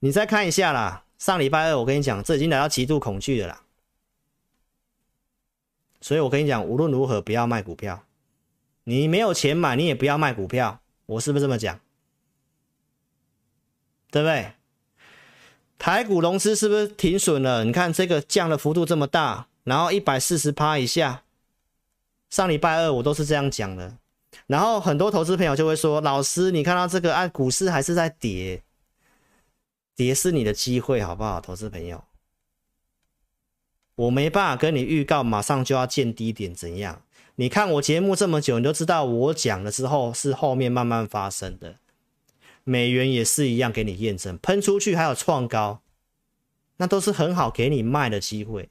[0.01, 3.63] 你再看一下啦，上礼拜二我跟你讲，这已经来到极度恐惧的啦。
[6.01, 8.05] 所以我跟你讲，无论如何不要卖股票，
[8.85, 10.81] 你没有钱买，你也不要卖股票。
[11.07, 11.81] 我是不是这么讲？
[14.11, 14.53] 对不对？
[15.79, 17.65] 台股融资是不是停损了？
[17.65, 21.25] 你看这个降的幅度这么大，然后一百四十趴以下。
[22.31, 23.99] 上礼拜二我都是这样讲的，
[24.47, 28.63] 然后很多投资朋友就会说：“老师，你看到这个啊，股市还是在跌。”
[29.95, 32.05] 跌是你的机会，好不好，投资朋友？
[33.95, 37.03] 我没办法跟你预告，马上就要见低点怎样？
[37.37, 41.77] 你看我节目这么久，你都知道我讲了之后是后面慢慢发生的。
[42.65, 45.81] 美元也是一样，给你验证，喷出去还有创高，
[46.79, 48.69] 那都是很好给你卖的机会，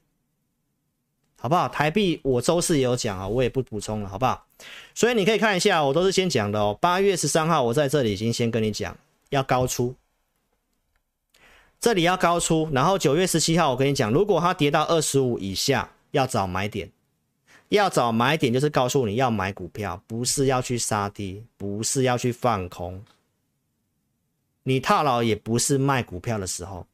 [1.38, 1.68] 好不好？
[1.68, 4.46] 台币我周四也有讲啊，我也不补充了，好不好？
[4.94, 6.76] 所以你可以看一下，我都是先讲的哦。
[6.80, 8.96] 八月十三号，我在这里已经先跟你讲，
[9.28, 9.94] 要高出。
[11.78, 16.90] 这里要高出，然后九月十七号，我跟你讲，如果它跌到二十五以下，要找买点，
[17.68, 23.04] 要找买点就是告诉你要买股票，不是要去杀跌，不是要去放空，
[24.62, 26.86] 你套牢也不是卖股票的时候。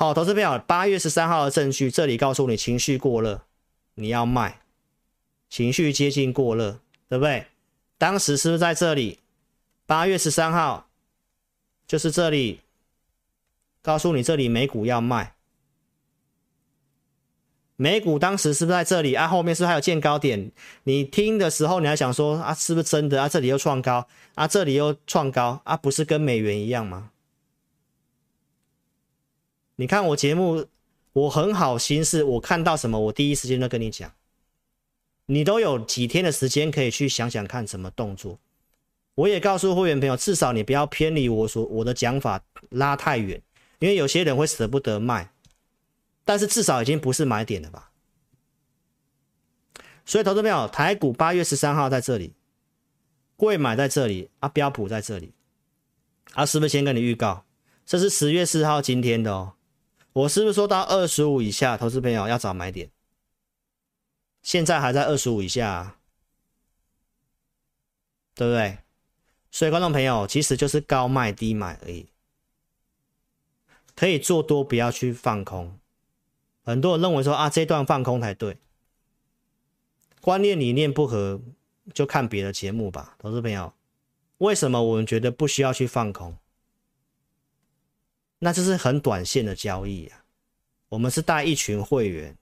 [0.00, 3.42] 好，投资票，八月十三号的证据，这里告诉你情绪过热，
[3.96, 4.60] 你要卖，
[5.50, 6.78] 情绪接近过热，
[7.08, 7.46] 对不对？
[7.98, 9.18] 当时是不是在这里？
[9.86, 10.86] 八月十三号。
[11.84, 12.60] 就是这里，
[13.82, 15.34] 告诉你这里美股要卖，
[17.74, 19.26] 美股当时是不是在这里啊？
[19.26, 20.52] 后面是不是还有见高点？
[20.84, 23.28] 你听的时候你还想说啊，是不是真的啊？
[23.28, 27.10] 这里又创高啊，这里又创高啊，不是跟美元一样吗？
[29.80, 30.66] 你看我节目，
[31.12, 34.12] 我很好心思，我看到什么，我第一时间都跟你讲，
[35.26, 38.40] 你都有几天的时间可以去想想看什么动作。
[39.14, 43.40] 我也告诉会员朋友，至少你不要偏离我所我的讲法拉太远，
[43.78, 45.30] 因为有些人会舍不得卖，
[46.24, 47.92] 但是至少已经不是买点了吧？
[50.04, 52.32] 所以投资朋友，台股八月十三号在这里，
[53.36, 55.32] 柜买在这里啊，标普在这里，
[56.32, 57.44] 啊，是不是先跟你预告？
[57.86, 59.54] 这是十月四号今天的哦，
[60.18, 62.90] 我是不是说到二十五以下，投资朋友要找买点？
[64.42, 65.96] 现在还在二十五以下，
[68.34, 68.78] 对不对？
[69.52, 72.08] 所以，观众朋友，其实就是高卖低买而已，
[73.94, 75.78] 可以做多，不要去放空。
[76.64, 78.58] 很多人认为说啊，这段放空才对，
[80.20, 81.40] 观念理念不合，
[81.94, 83.14] 就看别的节目吧。
[83.20, 83.72] 投资朋友，
[84.38, 86.36] 为什么我们觉得不需要去放空？
[88.38, 90.24] 那这是很短线的交易啊。
[90.90, 92.36] 我们是带一群会员，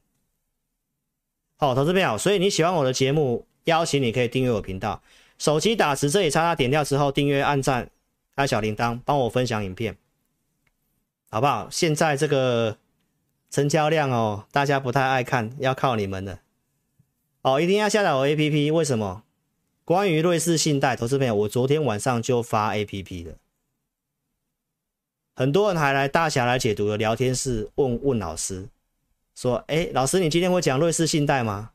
[1.56, 5.02] 好，投资朋友，所以你喜欢我的节目，邀请你可以订阅我频道。
[5.38, 7.90] 手机打字，这里叉叉点掉之后，订阅、按赞、
[8.36, 9.96] 开小铃铛，帮我分享影片，
[11.28, 11.68] 好不好？
[11.70, 12.78] 现在这个
[13.50, 16.40] 成交量哦，大家不太爱看，要靠你们了。
[17.42, 19.24] 哦，一定要下载我 APP，为什么？
[19.84, 23.34] 关于瑞士信贷投资朋友，我昨天晚上就发 APP 了，
[25.36, 28.66] 很多人还来大侠来解读的聊天室问问老师，
[29.36, 31.70] 说：“哎，老师，你今天会讲瑞士信贷吗？”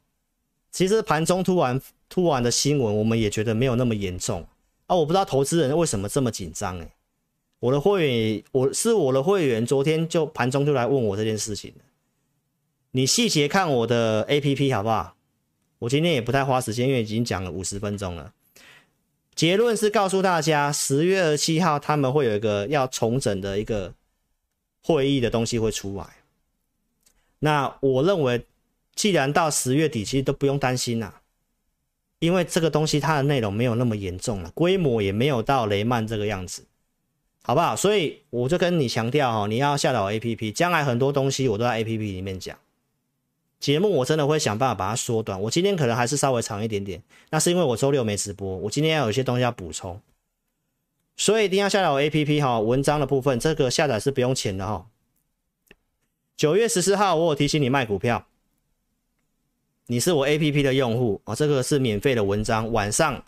[0.73, 1.81] 其实盘中突然。
[2.13, 4.45] 突然的新闻，我们也觉得没有那么严重
[4.87, 4.93] 啊！
[4.97, 6.91] 我不知道投资人为什么这么紧张哎。
[7.61, 11.73] 我的会员，我是我的会员，昨天就盘中就来问我这件事情。
[12.91, 15.15] 你细节看我的 APP 好不好？
[15.79, 18.33] 我今天也不太花时间，因为已经讲了五十分钟了。
[19.33, 23.93] 结论是告诉大家，十月二十七号他们会有一个要重整的一个
[24.83, 26.05] 会议的东西会出来。
[27.39, 28.45] 那我认为，
[28.93, 31.21] 既然到十月底，其实都不用担心啦，
[32.19, 36.65] 因为这个东西它的内容没有那么严重了，规模也没有到雷曼这个样子，
[37.41, 37.75] 好不好？
[37.75, 42.55] 所以我就跟你强调哦，你要下载 APP，将来很多东西我都在 APP 里面讲。
[43.61, 45.39] 节目我真的会想办法把它缩短。
[45.39, 50.01] 我今天可能还是稍微长一点点，那是因为我周六没直播，我今天要有一些东西要补充，
[51.15, 52.59] 所以一定要下载我 APP 哈。
[52.59, 54.87] 文章的部分，这个下载是不用钱的哈。
[56.35, 58.25] 九月十四号，我有提醒你卖股票，
[59.85, 62.71] 你是我 APP 的用户啊，这个是免费的文章。
[62.71, 63.23] 晚上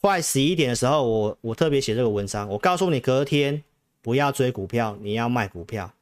[0.00, 3.62] 快十一点的时候，我我特别写这个文章，我告诉你隔天
[4.00, 5.92] 不要追股票，你要卖股票。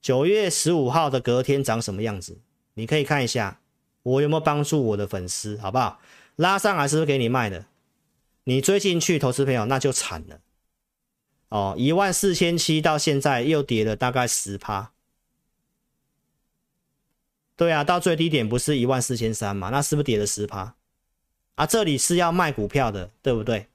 [0.00, 2.38] 九月十五号的隔天长什么样子？
[2.78, 3.60] 你可以看一下，
[4.04, 6.00] 我有没有帮助我的粉丝，好不好？
[6.36, 7.66] 拉上来是不是给你卖的？
[8.44, 10.40] 你追进去，投资朋友那就惨了。
[11.48, 14.92] 哦，一万四千七到现在又跌了大概十趴。
[17.56, 19.70] 对啊，到最低点不是一万四千三嘛？
[19.70, 20.76] 那是不是跌了十趴？
[21.56, 23.66] 啊，这里是要卖股票的，对不对？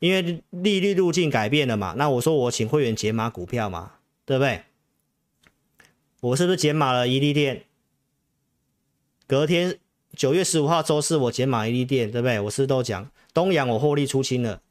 [0.00, 1.94] 因为利率路径改变了嘛。
[1.96, 3.94] 那我说我请会员解码股票嘛，
[4.26, 4.64] 对不对？
[6.20, 7.64] 我是不是解码了一利店？
[9.28, 9.78] 隔天
[10.16, 12.40] 九月十五号周四，我减码一利店，对不对？
[12.40, 14.62] 我是都讲东阳我获利出清了，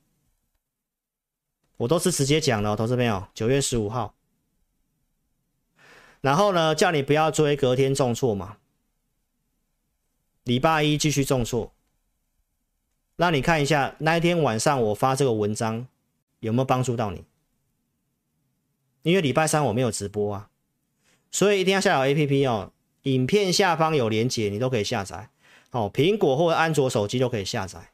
[1.77, 4.15] 我都是直接讲了，投资朋友，九月十五号，
[6.21, 8.57] 然后呢，叫你不要追，隔天重挫嘛，
[10.43, 11.71] 礼拜一继续重挫，
[13.17, 15.87] 那你看一下那一天晚上我发这个文章
[16.39, 17.23] 有没有帮助到你，
[19.03, 20.49] 因为礼拜三我没有直播啊，
[21.29, 22.73] 所以一定要下载 APP 哦。
[23.03, 25.29] 影片下方有连接，你都可以下载。
[25.71, 27.91] 哦，苹果或者安卓手机都可以下载，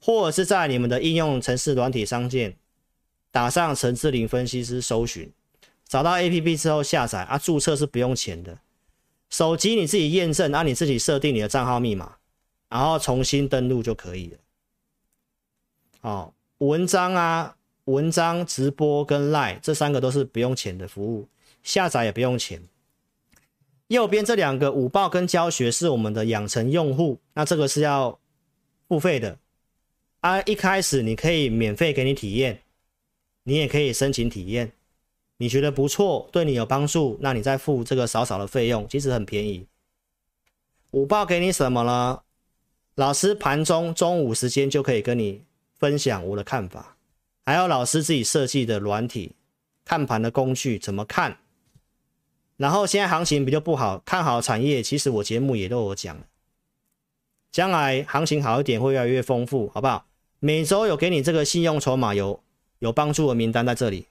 [0.00, 2.56] 或者是在你们的应用程式软体商店
[3.30, 5.32] 打上陈志霖分析师搜寻，
[5.86, 8.58] 找到 APP 之后下载啊，注册是不用钱的。
[9.30, 12.16] 手机你自己验证，啊，你自己设定你的账号密码，
[12.68, 14.38] 然后重新登录就可以了。
[16.00, 21.28] 哦，文章啊，文章直播跟 Line 这三个都是不用钱的服务，
[21.62, 22.62] 下载也不用钱。
[23.88, 28.18] 右边这两个午报跟教学是我们的养成用户，那这个是要
[28.86, 29.38] 付费的
[30.20, 30.40] 啊。
[30.42, 32.62] 一开始你可以免费给你体验，
[33.44, 34.72] 你也可以申请体验，
[35.38, 39.66] 你觉得不错，对你有帮助，那你再付这个少少的费用，其实很便宜。
[40.90, 42.20] 午报给你什么呢？
[42.94, 45.42] 老师盘中中午时间就可以跟你
[45.78, 46.96] 分享我的看法，
[47.46, 49.32] 还有老师自己设计的软体
[49.84, 51.38] 看盘的工具怎么看。
[52.58, 56.18] 然后现在行情比较不好，看好产业，其实我节目也都有讲。
[57.50, 60.04] 将来行情好一点，会越来越丰富，好不好？
[60.40, 62.40] 每周有给你这个信用筹码有
[62.80, 64.06] 有帮助的名单在这里，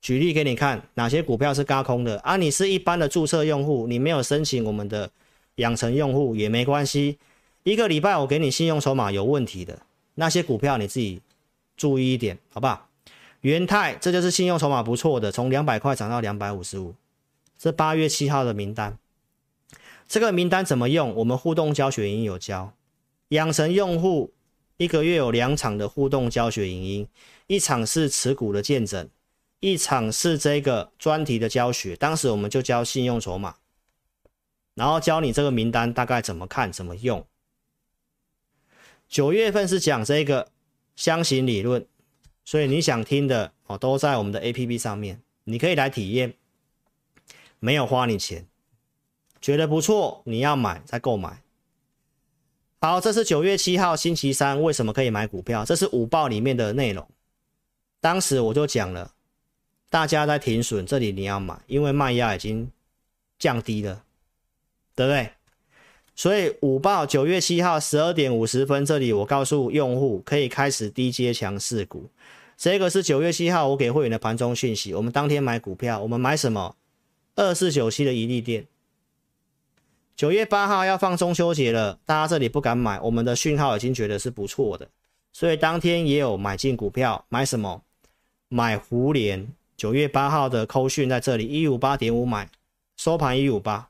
[0.00, 2.36] 举例给你看，哪些股票是轧空的啊？
[2.36, 5.10] 你是一般的注册用户，你没有申请我们的
[5.56, 7.18] 养成用户也没关系。
[7.62, 9.78] 一个礼拜我给你信用筹码有问题的
[10.14, 11.20] 那些股票，你自己
[11.76, 12.88] 注意一点，好不好？
[13.42, 16.94] 元泰，这就是信用筹码不错的，从两百块涨到两百五十五。
[17.58, 18.98] 这八月七号的名单，
[20.06, 21.14] 这个名单怎么用？
[21.14, 22.74] 我们互动教学营有教，
[23.28, 24.32] 养成用户
[24.76, 27.08] 一个月有两场的互动教学影音，
[27.46, 29.08] 一场是持股的见证，
[29.60, 31.96] 一场是这个专题的教学。
[31.96, 33.56] 当时我们就教信用筹码，
[34.74, 37.24] 然后教你这个名单大概怎么看、怎么用。
[39.08, 40.50] 九月份是讲这个
[40.96, 41.86] 箱型理论，
[42.44, 46.34] 所以你想听的哦，都在我们的 APP 上面，你可以来体验。
[47.64, 48.46] 没有花你钱，
[49.40, 51.40] 觉得不错，你要买再购买。
[52.78, 55.64] 好，这是九月七号星期三，为什么可以买股票？
[55.64, 57.08] 这是午报里面的内容。
[58.02, 59.12] 当时我就讲了，
[59.88, 62.70] 大家在停损，这里你要买，因为卖压已经
[63.38, 64.04] 降低了，
[64.94, 65.30] 对不对？
[66.14, 72.10] 所以午报九月七号十二点五十分，这里我告诉用户可以开始低阶强势股。
[72.58, 74.92] 这个是九月七号我给会员的盘中讯息。
[74.92, 76.76] 我们当天买股票，我们买什么？
[77.36, 78.68] 二四九七的一利店，
[80.14, 84.88] 九月八号要放中秋节了，大家这里不敢买，我们的讯号已经觉得是不错的，
[85.32, 87.82] 所以当天也有买进股票，买什么？
[88.48, 92.48] 买胡连，九月八号的扣讯在这里一五八点五买，
[92.96, 93.88] 收盘一五八，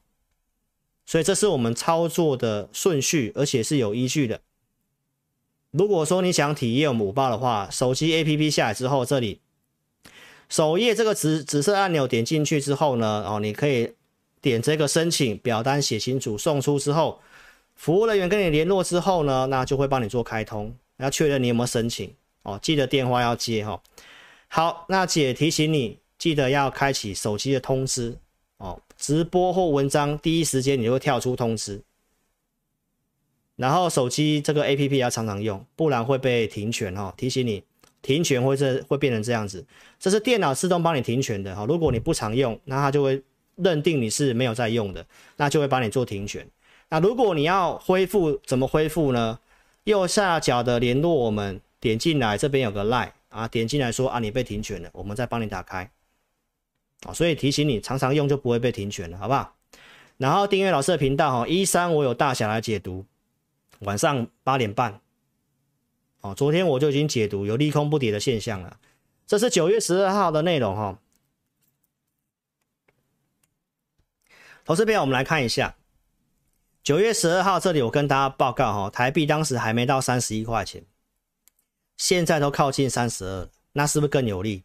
[1.05, 4.41] 所以这是我们操作的顺序，而且是有依据的。
[5.71, 9.43] 如果说你想体验我们午报的话，手机 APP 下来之后，这里。
[10.49, 13.93] 首页这个紫紫色按钮点进去之后呢，哦，你可以
[14.41, 17.21] 点这个申请表单写清楚，送出之后，
[17.75, 20.75] 服务人员跟你联络之后呢，那就会帮你做开通。
[20.99, 23.81] 要确认你有没有申请哦，记得电话要接哈、哦。
[24.47, 28.17] 好，那姐提醒你，记得要开启手机的通知
[28.59, 31.83] 哦，直播或文章第一时间你就会跳出通知。
[33.57, 37.13] 然后手机这个 APP 要常常用，不然会被停权、哦。
[37.17, 37.65] 提醒你，
[38.05, 39.65] 停权会这会变成这样子，
[39.99, 43.23] 这是电脑自动帮你停权的哈、如果你不常用，那它就会
[43.57, 45.05] 认定你是没有在用的，
[45.39, 46.47] 那就会帮你做停权。
[46.91, 49.39] 那如果你要恢复，怎么恢复呢？
[49.85, 55.91] 右下角的联络我们，点进来这边有个 line 啊，点进来说啊你被停权了，我们再帮你打开。
[57.07, 59.55] 啊，所以提醒你常常用就不会被停权了，好不好？
[60.19, 63.07] 然后订阅老师的频道哈，一三我有大侠来解读。
[63.81, 65.01] 晚上八点半，
[66.25, 68.79] 哦，昨天我就已经解读有利空不跌的现象了。
[69.27, 70.99] 这是九月十二号的内容哈。
[74.65, 75.77] 投资朋友，我们来看一下
[76.83, 80.83] 九月十二号这里，我跟大家报告哈，台币当时还没到三十一块钱，
[81.99, 84.63] 现在都靠近三十二，那是不是更有利？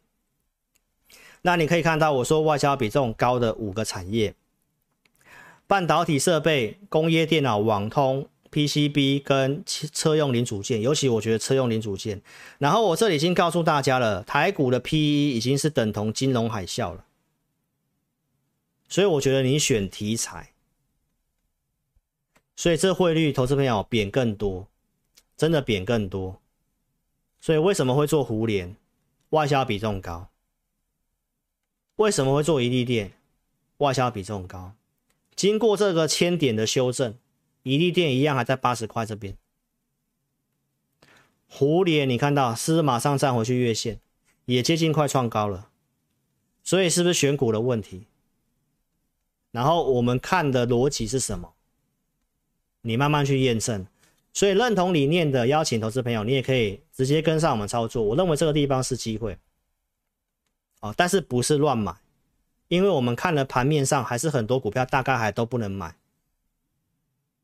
[1.42, 4.34] 那你可以看到我说外销比重高的五个产业：
[5.68, 8.30] 半导体设备、工业电脑、网通。
[8.52, 12.22] PCB 跟车用零组件，尤其我觉得车用零组件。
[12.58, 17.06] 然后我这里已经告诉大家了，台股的 PE 已经是等同金融海啸了，
[18.88, 20.54] 所以我觉得你选题材，
[22.56, 24.68] 所以这汇率投资朋友贬更多，
[25.38, 26.42] 真的贬更多。
[27.40, 28.76] 所以为什么会做胡联？
[29.30, 30.30] 外销比重高。
[31.98, 33.14] 为什么会做一利电？
[33.78, 34.74] 外销比重高。
[35.36, 37.16] 经过这个千点的修正。
[37.64, 39.38] 一利电一样还在八十块这边，
[41.52, 44.00] 蝴蝶你看到是不是马上站回去月线，
[44.46, 45.70] 也接近快创高了，
[46.64, 48.08] 所以是不是选股的问题？
[49.52, 51.54] 然后我们看的逻辑是什么？
[52.82, 53.86] 你慢慢去验证。
[54.32, 58.04] 所以认同理念的邀请投资朋友，你也可以直接跟上我们操作。
[58.04, 59.36] 我认为这个地方是机会，
[60.82, 61.94] 哦，但是不是乱买，
[62.68, 65.96] 因为我们看了盘面上还是很多股票大概还都不能买。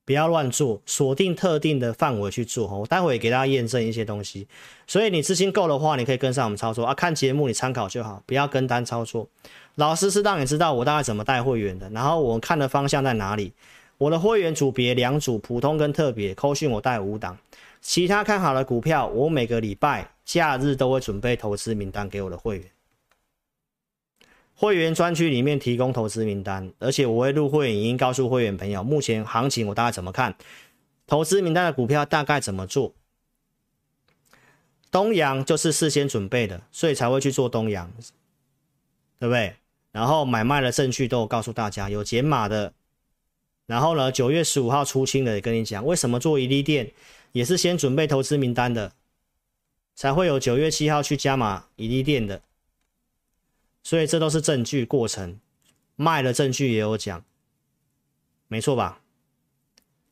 [0.06, 2.68] 不要乱做，锁定特定的范围去做。
[2.68, 4.48] 我待会给大家验证一些东西，
[4.86, 6.94] 所以你资金够的话，你可以跟上我们操作啊。
[6.94, 9.28] 看节目你参考就好，不要跟单操作。
[9.76, 13.52] 老师是让你知道我大概怎么带会员的，然后我看的方向在哪里。
[13.98, 17.38] 我的会员组别两组，普通跟特别，扣讯我带五档，
[17.82, 22.66] 其他看好的股票，我每个礼拜假日都会准备投资名单给我的会员。
[24.56, 30.36] 会员专区里面提供投资名单，而且我会录会员影音，告诉会员朋友目前行情我大概怎么看，
[31.06, 32.94] 投资名单的股票大概怎么做。
[34.90, 37.92] 东阳就是事先准备的，所以才会去做东阳，
[39.20, 39.56] 对不对？
[39.92, 42.74] 然后买卖的证据都有告诉大家，有减码的。
[43.66, 46.92] 然后呢，九月十五号出清的也跟你讲，为什么做一利电
[47.34, 48.94] 也是先准备投资名单的，
[49.96, 52.42] 才会有九月七号去加码一利电的。
[53.86, 55.40] 所以这都是证据过程，
[55.96, 57.24] 卖的证据也有讲，
[58.48, 59.04] 没错吧？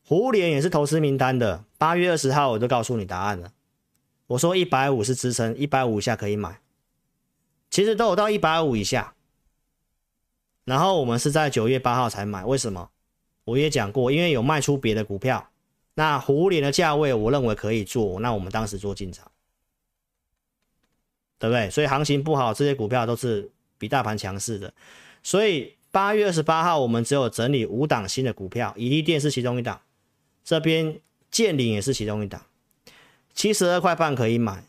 [0.04, 3.52] 胡连也是投资名单的，八月二十号我就告诉你答案了。
[4.28, 6.60] 我说一百五是支撑，一百五以下可以买，
[7.68, 9.16] 其实都有到一百五以下。
[10.64, 12.92] 然后我们是在九月八号才买，为什么？
[13.42, 15.50] 我也讲过，因为有卖出别的股票，
[15.94, 19.28] 那胡连的价位我认为可以做，那我们当时做进场，
[21.40, 21.68] 对不对？
[21.70, 23.50] 所以行情不好，这些股票都是。
[23.84, 24.72] 比大盘强势的，
[25.22, 29.78] 所以八月二十八号我们只有整理五档新的股票，以利电是其中一档，
[30.42, 30.98] 这边
[31.30, 32.46] 建领也是其中一档，
[33.34, 34.64] 七十二块半可以买，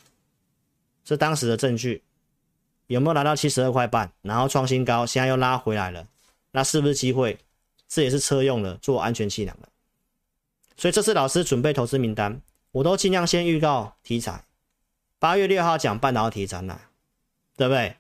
[1.06, 2.04] 是当时的证据，
[2.88, 4.12] 有没有拿到七十二块半？
[4.22, 6.06] 然后创新高，现在又拉回来了，
[6.52, 7.38] 那是不是机会？
[7.88, 9.70] 这也是车用的，做安全气囊的，
[10.76, 12.42] 所以这次老师准备投资名单，
[12.72, 14.44] 我都尽量先预告题材，
[15.20, 16.82] 八月六号讲半导体展览，
[17.56, 17.96] 对不对？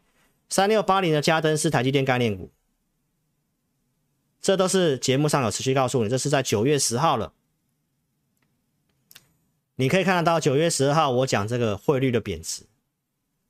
[0.50, 2.52] 三六八零的嘉登是台积电概念股，
[4.42, 7.34] 这都是节目上有持续告诉你，这是在九月十号了。
[9.76, 12.64] 你可以看得到九月十二号我讲这个汇率的贬值，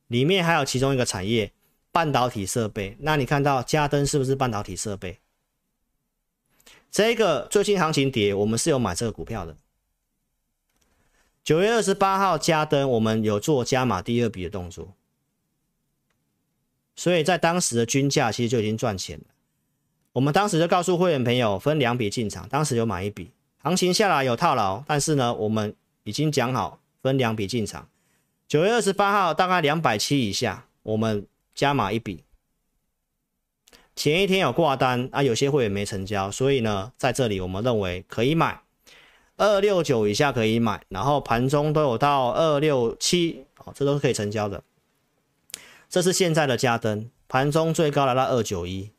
[0.07, 1.51] 里面还有其中一个产业
[1.91, 2.97] 半导体设备。
[3.01, 5.19] 那你看到嘉登是不是半导体设备？
[6.89, 9.55] 这个最近行情跌，我们是有买这个股票的。
[11.43, 14.95] 九月二十八号嘉登我们有做加码第二笔的动作。
[16.95, 19.25] 所以在当时的均价其实就已经赚钱了。
[20.13, 27.89] 我们当时就告诉会员朋友分两笔进场，当时有买一笔，行情下来有套牢，但是呢，我们已经讲好分两笔进场。
[28.47, 32.23] 九月二十八号大概两百七以下，我们加码一笔。
[33.95, 38.61] 前一天有挂单啊，有些会员没成交，所以呢，在这里我们认为可以买。
[39.37, 44.63] 二六九以下可以买，然后盘中都有到二六七，哦，这都是可以成交的。
[45.95, 48.91] 这是现在的家登，盘中最高来到二九一，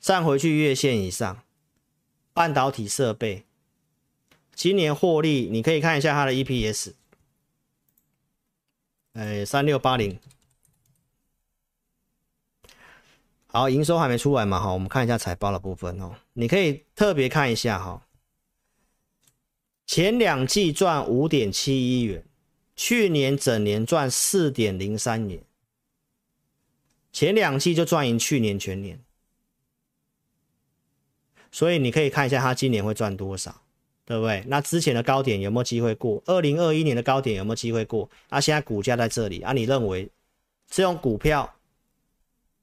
[0.00, 1.44] 站回去月线以上。
[2.32, 3.44] 半导体设备，
[4.52, 6.94] 今年获利，你可以看一下它的 EPS，
[9.12, 10.18] 哎，三六八零。
[13.46, 14.58] 好，营收还没出来嘛？
[14.58, 16.16] 好，我们看一下财报的部分哦。
[16.32, 18.04] 你可以特别看一下哈，
[19.86, 22.26] 前两季赚五点七亿元，
[22.74, 25.45] 去年整年赚四点零三元，
[27.16, 29.02] 前两季就赚赢去年全年。
[31.50, 33.62] 所以你可以看一下它今年会赚多少，
[34.04, 34.44] 对不对？
[34.48, 36.22] 那之前的高点有没有机会过？
[36.26, 38.10] 二零二一年的高点有没有机会过？
[38.28, 40.10] 那现在股价在这里啊，你认为
[40.68, 41.56] 这种股票？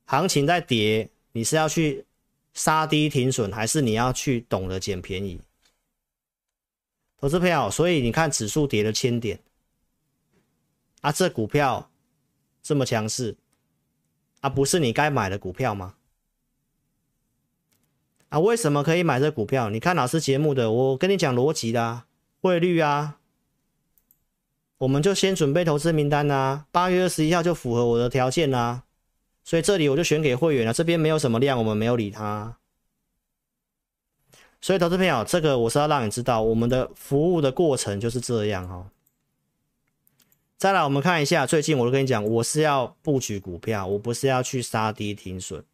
[0.06, 2.06] 行情在跌，你是要去
[2.54, 5.42] 杀低停损，还是你要去懂得捡便宜？
[7.18, 9.40] 投资票，所以你看指数跌了千点，
[11.02, 11.90] 啊，这股票
[12.62, 13.36] 这么强势，
[14.44, 15.96] 啊，不是你该买的股票吗？
[18.28, 19.70] 啊，为什么可以买这股票？
[19.70, 22.08] 你看老师节目的，我跟你讲逻辑的啊，
[22.42, 23.20] 汇率啊，
[24.80, 28.84] 我们就先准备投资名单啊，八月二十一号就符合我的条件啊。
[29.46, 32.58] 所以这里我就选给会员了，这边没有什么量，我们没有理他。
[34.60, 38.88] 所以投资朋友，这个我是要让你知道，我们的服务的过程就是这样哦。
[40.58, 45.66] 再来，我们看一下，最近我都跟你讲，我是要布局股票，我不是要去杀低停损。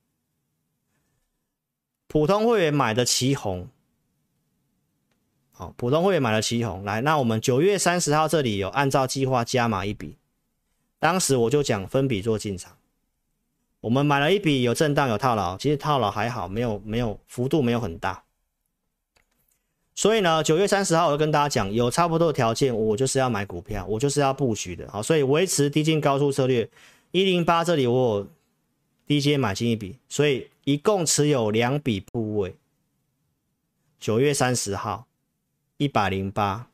[2.08, 3.70] 普通会员买的旗红，
[5.52, 10.18] 好，普通会员买的旗红，来，那我们九月三十号这里有按照计划加码一笔，
[10.98, 12.76] 当时我就讲分笔做进场。
[13.82, 18.24] 我们买了一笔，有震荡，有套牢，其实套牢还好，没有没有幅度没有很大。
[20.00, 24.90] 所以呢，九月三十号我就跟大家讲，有差不多的条件，我就是要买股票，我就是要布局的。
[24.90, 26.70] 好，所以维持低进高出策略。
[27.12, 28.28] 一零八这里我有
[29.06, 32.56] 低阶买进一笔，所以一共持有两笔部位。
[34.00, 35.06] 九月三十号
[35.76, 36.70] 一百零八，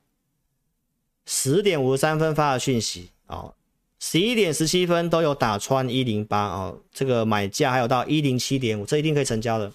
[1.26, 3.55] 十点五十三分发的讯息哦。
[3.99, 9.73] 十一点十七分都有打穿一零八哦，这个买价还有到一零七点五，这一定可以成交的，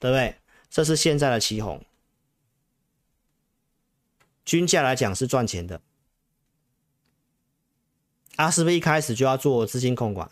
[0.00, 0.34] 对不对？
[0.74, 1.84] 这是现在的旗红，
[4.44, 5.80] 均价来讲是赚钱的，
[8.34, 10.28] 啊，是不是一开始就要做资金控管？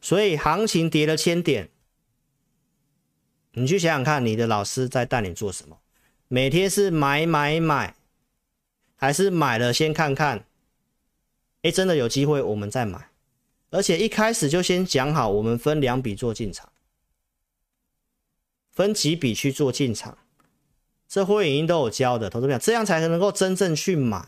[0.00, 1.68] 所以行情跌了千点，
[3.52, 5.78] 你去想想看，你的老师在带你做什么？
[6.28, 7.94] 每天是买买买。
[8.96, 10.46] 还是买了先看看，
[11.60, 13.10] 哎，真的有机会我们再买，
[13.68, 16.72] 而且一开始就先讲好，我们分两笔做进场，
[18.74, 20.18] 分几笔去做进场，
[21.08, 24.26] 这会员都有教的，投资票这样才能够真正去买，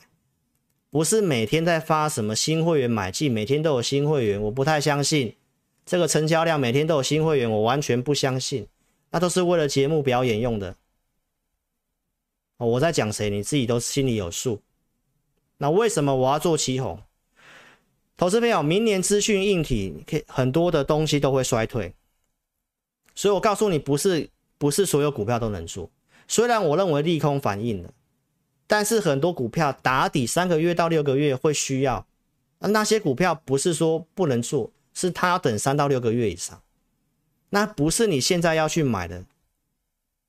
[0.89, 5.35] 不是每天在发什么新会员买进，每天都有新会员，我不太相信
[5.85, 8.69] 这个成交量，每天都有新会员，我完全不相信，
[9.11, 10.77] 那都是为了节目表演用的。
[12.59, 14.63] 哦，我在讲谁，你自己都心里有数。
[15.59, 17.01] 那为什么我要做奇鋐？
[18.17, 21.95] 投资朋友，明年资讯硬体可以很多的东西都会衰退，
[23.15, 25.91] 所以我告诉你，不是不是所有股票都能做。
[26.29, 27.93] 虽然我认为利空反应了，
[28.67, 32.07] 但是很多股票打底三个月到六个月会需要，
[32.59, 36.63] 那些股票不是说不能做，是它要等三到六个月以上。
[37.51, 39.25] 那不是你现在要去买的。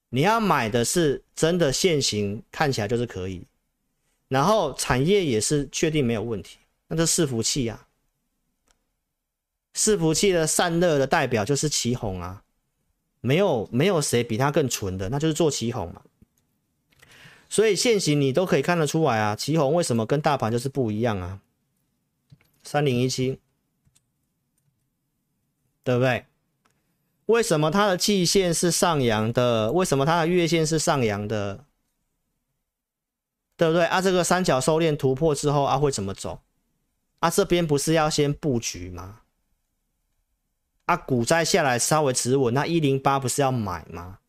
[0.10, 3.44] 你要买的是真的现行，看起来就是可以，
[4.30, 7.88] 然后产业也是确定没有问题，那这伺服器啊，
[9.76, 12.42] 伺服器的散热的代表就是奇鋐啊，
[13.22, 16.02] 没有没有谁比它更纯的，那就是做旗红嘛。
[17.50, 21.40] 所以现行你都可以看得出来啊，旗红为什么跟大盘就是不一样啊？
[22.64, 23.40] 三零一七，
[25.84, 26.26] 对不对？
[27.28, 29.72] 为什么它的季线是上扬的？
[29.72, 31.66] 为什么它的月线是上扬的？
[33.56, 34.02] 对不对啊？
[34.02, 36.42] 这个三角收敛突破之后啊，会怎么走？
[37.20, 39.22] 啊，这边不是要先布局吗？
[40.88, 44.20] 啊，股灾下来稍微止稳，那一零八不是要买吗？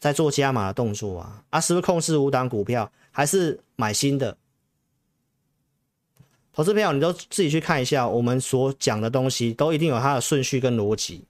[0.00, 4.36] 在做加码的动作啊，啊，是不是控制五档股票，还是买新的？
[6.52, 11.24] 投资朋友，你都自己去看一下，我们所讲的东西都一定有它的顺序跟逻辑。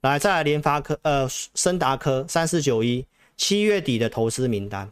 [0.00, 4.90] 来，再来联发科，呃，森达科三四九一，七月底的投资名单。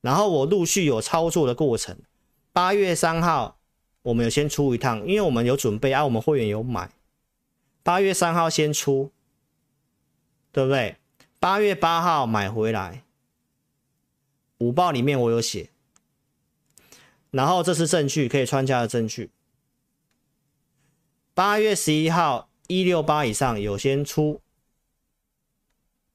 [0.00, 1.96] 然后我陆续有操作的过程。
[2.52, 3.57] 八月三号，
[4.08, 6.90] 我们有先出一趟，因为我们有准备啊，我们会员有买。
[7.82, 9.12] 八月三号先出，
[10.50, 10.96] 对不对？
[11.38, 13.04] 八月八号买回来，
[14.58, 15.68] 五报里面我有写，
[17.30, 19.30] 然后这是证据，可以穿价的证据。
[21.34, 24.40] 八月十一号一六八以上有先出，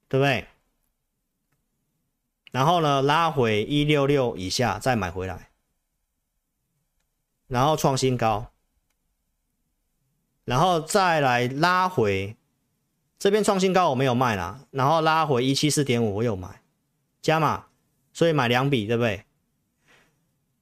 [0.08, 0.48] 对不对？
[2.52, 5.53] 然后呢，拉回一六六以下再买回来，
[7.54, 8.48] 然后创新高，
[10.44, 12.36] 然后再来拉回
[13.20, 16.64] 这边创新高我没有卖啦，然后拉回一七四点五我有买
[17.22, 17.68] 加码，
[18.12, 19.26] 所以买两笔对不对？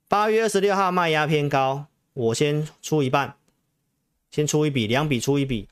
[0.10, 3.38] 八月二十六号卖压偏高，我先出一半，
[4.30, 5.70] 先出一笔，两笔出一笔，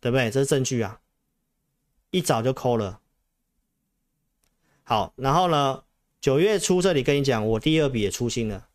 [0.00, 0.28] 对不对？
[0.28, 1.00] 这是证据啊，
[2.10, 2.98] 一早就抠了。
[4.82, 5.84] 好，然后呢，
[6.20, 8.66] 九月初这里跟你讲，我第二笔也出清了，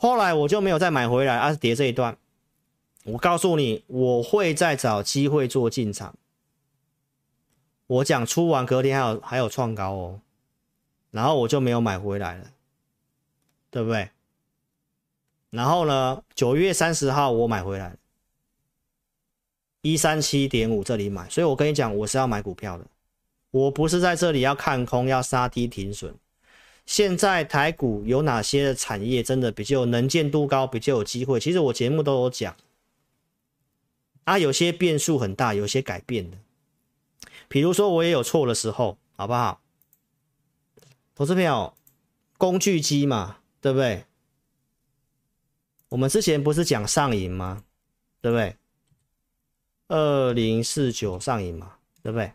[0.00, 2.16] 后来我就没有再买回来，而、啊、是跌这一段。
[3.04, 6.16] 我告诉你，我会再找机会做进场。
[7.86, 10.20] 我讲出完隔天还有还有创高哦，
[11.10, 12.50] 然后我就没有买回来了，
[13.70, 14.08] 对不对？
[15.50, 17.94] 然后呢，九月三十号我买回来，
[19.82, 22.86] 一三七点五这里买，所以我跟你讲，我是要买股票的。
[23.50, 26.14] 我不是在这里要看空，要杀低停损。
[26.90, 31.38] 现在台股有哪些的产业真的比较能见度高，比较有机会？
[31.38, 32.56] 其实我节目都有讲。
[34.24, 36.38] 啊，有些变数很大，有些改变的。
[37.46, 39.60] 比如说我也有错的时候，好不好？
[41.14, 41.74] 投资朋友，
[42.36, 44.04] 工具机嘛，对不对？
[45.90, 47.62] 我们之前不是讲上影吗？
[48.20, 48.56] 对不对？
[49.86, 52.32] 二零四九上影嘛，对不对？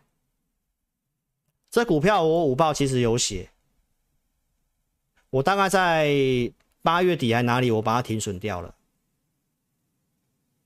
[1.70, 3.50] 这股票我午报其实有写，
[5.30, 6.52] 我大概在
[6.82, 8.74] 八月底还哪里，我把它停损掉了，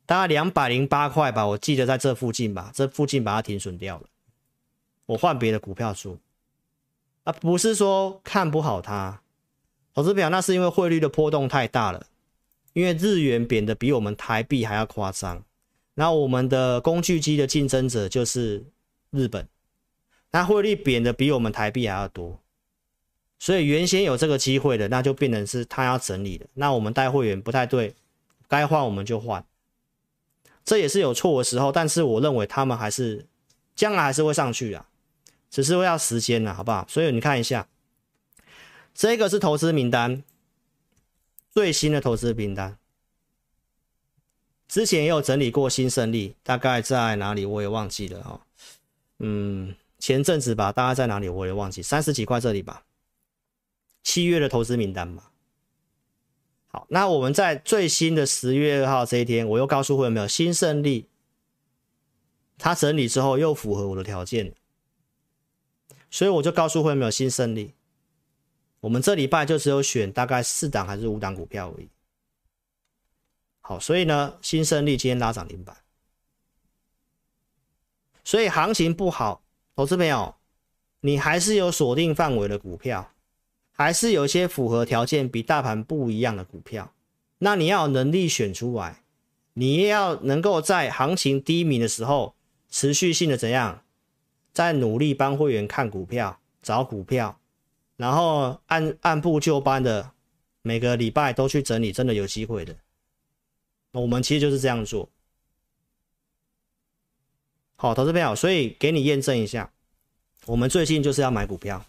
[0.07, 4.07] 大概两百零八块吧，我记得在这附近吧，这附近把它停损掉了，
[5.07, 6.19] 我换别的股票出，
[7.25, 9.23] 啊，不是说看不好它，
[9.95, 12.07] 投资表那是因为汇率的波动太大了，
[12.73, 15.45] 因为日元贬的比我们台币还要夸张，
[15.95, 18.65] 那我们的工具机的竞争者就是
[19.11, 19.49] 日本。
[20.33, 22.40] 那汇率贬的比我们台币还要多，
[23.41, 26.47] 所以原先有这个机会的，那就变成是他要整理的。
[26.55, 27.97] 那我们带会员不太对，
[28.47, 29.45] 该换我们就换，
[30.65, 31.73] 这也是有错的时候。
[31.73, 33.27] 但是我认为他们还是
[33.75, 34.85] 将来还是会上去的，
[35.51, 36.87] 只是会要时间了，好不好？
[36.89, 37.67] 所以你看一下，
[38.95, 40.23] 这个是投资名单，
[41.51, 42.77] 最新的投资名单，
[44.69, 48.41] 之前也有整理过新胜利，大概在哪里我也忘记了哦，
[49.19, 49.75] 嗯。
[49.99, 52.83] 前阵子吧，大概在哪里我也忘记，三十几块这里吧。
[54.03, 55.33] 七月的投资名单吧。
[56.69, 61.09] 好，那我们在最新的十月二号这一天，我又告诉会员没有新胜利，
[62.59, 64.55] 他整理之后又符合我的条件，
[66.11, 67.75] 所以我就告诉会员没有新胜利。
[68.81, 71.89] 我们这礼拜就只有选大概四档还是五档股票而已。
[73.61, 75.77] 好，所以呢，新胜利今天拉涨停板，
[78.25, 79.43] 所以行情不好。
[79.77, 80.35] 投资朋友，
[81.01, 83.13] 你还是有锁定范围的股票，
[83.81, 86.93] 还是有一些符合条件比大盘不一样的股票，
[87.39, 89.03] 那你要有能力选出来，
[89.55, 92.35] 你也要能够在行情低迷的时候
[92.69, 93.83] 持续性的怎样，
[94.53, 97.41] 在努力帮会员看股票、找股票，
[97.97, 100.11] 然后按按部就班的
[100.61, 102.77] 每个礼拜都去整理，真的有机会的。
[103.93, 105.09] 我们其实就是这样做。
[107.77, 109.73] 好，投资朋友，所以给你验证一下，
[110.45, 111.87] 我们最近就是要买股票，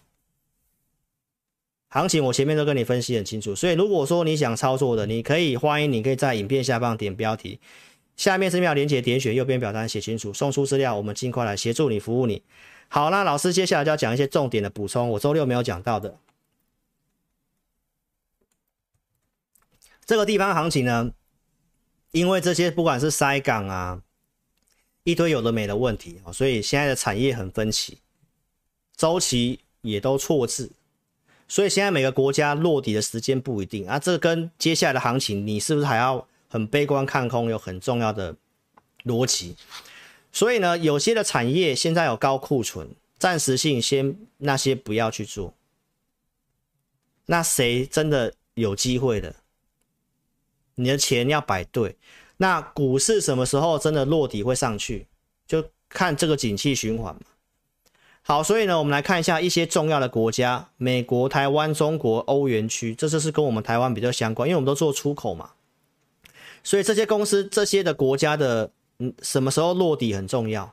[1.94, 7.60] 行情我前面都跟你分析很清楚，所以如果说你想操作的，你可以欢迎你可以在影片下方点标题，
[8.16, 12.42] 下面是秒连接点选右边表单写清楚，送出资料，我们尽快来协助你服务你。
[12.88, 16.16] 好，那老师接下来就要讲一些重点的补充，我周六没有讲到的，
[20.06, 21.12] 这个地方行情呢，
[22.12, 24.02] 因为这些不管是塞港啊。
[25.04, 27.98] 一堆有的没的问题啊，所以现在的产业很分歧，
[28.96, 30.70] 周期也都错字，
[31.48, 33.98] 所以现在每个国家落底的时间不一定啊。
[33.98, 38.34] 这跟接下来的行情，你是不是还要很悲观看空，有很重要的
[39.04, 39.56] 逻辑？
[40.32, 42.88] 所以呢，有些的产业现在有高库存，
[43.18, 45.54] 暂时性先那些不要去做。
[47.26, 49.34] 那谁真的有机会的？
[50.76, 51.96] 你的钱要摆对。
[52.38, 55.06] 那股市什么时候真的落底会上去，
[55.46, 57.20] 就看这个景气循环嘛。
[58.24, 65.50] 好，所以呢，我们来看一下一些重要的国家：美国、台湾、中国、欧元区，这就是跟我们台湾比较相关，因为我们都做出口嘛。
[66.62, 70.72] 所以这些公司、这些的国家的，嗯，什么时候落底很重要。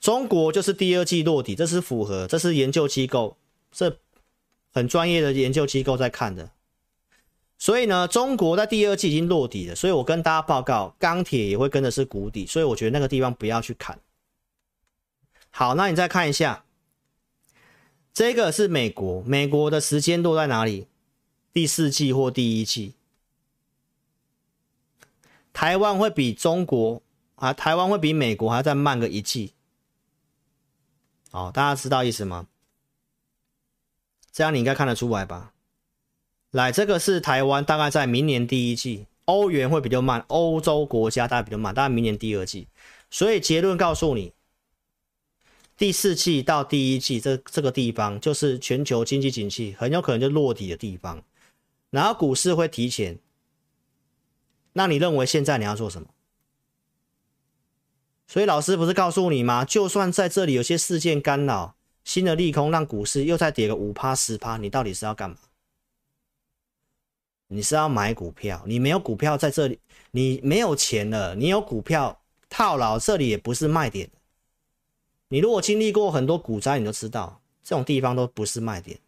[0.00, 3.36] 中国就是第二季落底，这是符合，这是研究机构，
[3.70, 3.98] 这
[4.72, 6.50] 很专业的研究机构在看的。
[7.56, 13.96] 所以呢，中国在第二季已经落底了，所以我跟大家报告，钢铁也会跟的是谷底，所以我觉得那个地方不要去砍。
[15.50, 16.64] 好，那你再看一下，
[18.12, 20.86] 这个是美国，美国的时间落在哪里？
[21.52, 22.94] 第四季或第一季？
[25.52, 27.02] 台湾会比中国
[27.36, 29.54] 啊，台湾会比美国还要再慢个一季。
[31.30, 32.46] 好，大家知道意思吗？
[34.32, 35.52] 这样你应该看得出来吧？
[36.50, 42.68] 来，这个是台湾，大概在明年第一季，欧元会比较慢，欧洲国家大概比较慢，大概明年第二季。
[43.10, 44.32] 所以结论告诉你，
[45.80, 51.24] 第四季到第一季这这个地方，就是全球经济景气很有可能就落底的地方，
[51.88, 53.18] 然后股市会提前。
[54.74, 56.08] 那你认为现在你要做什么？
[58.26, 59.64] 所以老师不是告诉你吗？
[59.64, 61.74] 就算在这里有些事件干扰，
[62.04, 65.38] 新的利空让股市又再跌个五趴十趴，你到底是要干嘛？
[67.48, 69.78] 你是要买股票，你没有股票在这里，
[70.10, 71.34] 你没有钱了。
[71.34, 72.20] 你有股票
[72.50, 74.10] 套牢，这里也不是卖点。
[75.32, 78.98] 你如果经历过很多股灾，你就知道这种地方都不是卖点。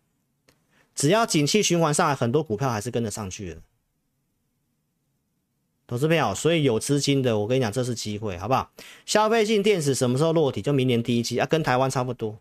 [0.95, 3.63] 只要景气循环上来，很多股票还是跟得上去的。
[5.85, 8.71] 投资朋友，所以有资金的，我跟你讲，这是机会，好不好？
[9.05, 10.63] 消费性电子什么时候落底？
[10.63, 12.39] 就明年第一季啊，跟台湾差不多。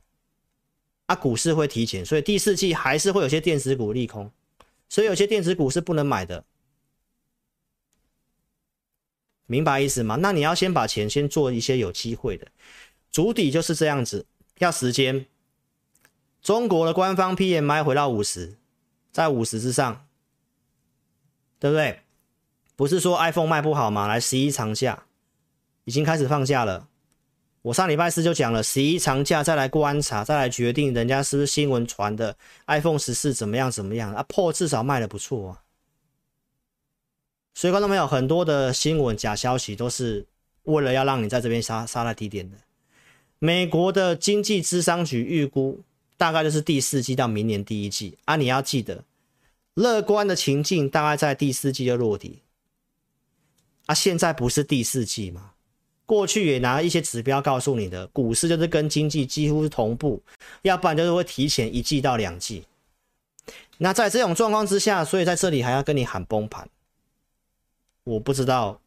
[1.07, 4.31] 啊，股市会提前，所以第四季还是会有些电子股利空。
[4.87, 6.45] 所以有些电子股是不能买的，
[9.47, 10.17] 明白意思吗？
[10.21, 12.47] 那你要先把钱先做一些有机会的，
[13.11, 14.25] 主底就是这样子，
[14.59, 15.25] 要时间。
[16.41, 18.57] 中国的官方 PMI 回到五十，
[19.11, 20.07] 在五十之上，
[21.59, 21.99] 对不对？
[22.75, 24.07] 不是说 iPhone 卖不好吗？
[24.07, 25.03] 来十一长假
[25.83, 26.87] 已经开始放假了。
[27.61, 32.35] 我上礼拜四就讲了，十一长假再来观察，再来决定人家是不是新闻传的
[32.65, 34.23] iPhone 十四怎么样怎么样啊？
[34.23, 35.61] 破至少卖的不错啊。
[37.53, 40.25] 所以观众朋友，很多的新闻假消息都是
[40.63, 42.57] 为了要让你在这边杀杀在低点的。
[43.43, 45.81] 美国的经济智商局预估
[46.15, 49.03] 大概就是第四季到明年第一季啊，你要记得，
[49.73, 52.37] 乐观的情境大概在第四季就落底
[53.87, 53.95] 啊。
[53.95, 55.53] 现在不是第四季吗？
[56.05, 60.21] 过去也拿一些指标告诉你的，股市就是跟经济几乎是同步，
[60.61, 62.63] 要不然就是会提前一季到两季。
[63.79, 66.69] 那在这种状况之下，所以在这里还要跟你喊崩盘，
[68.03, 68.79] 我不知道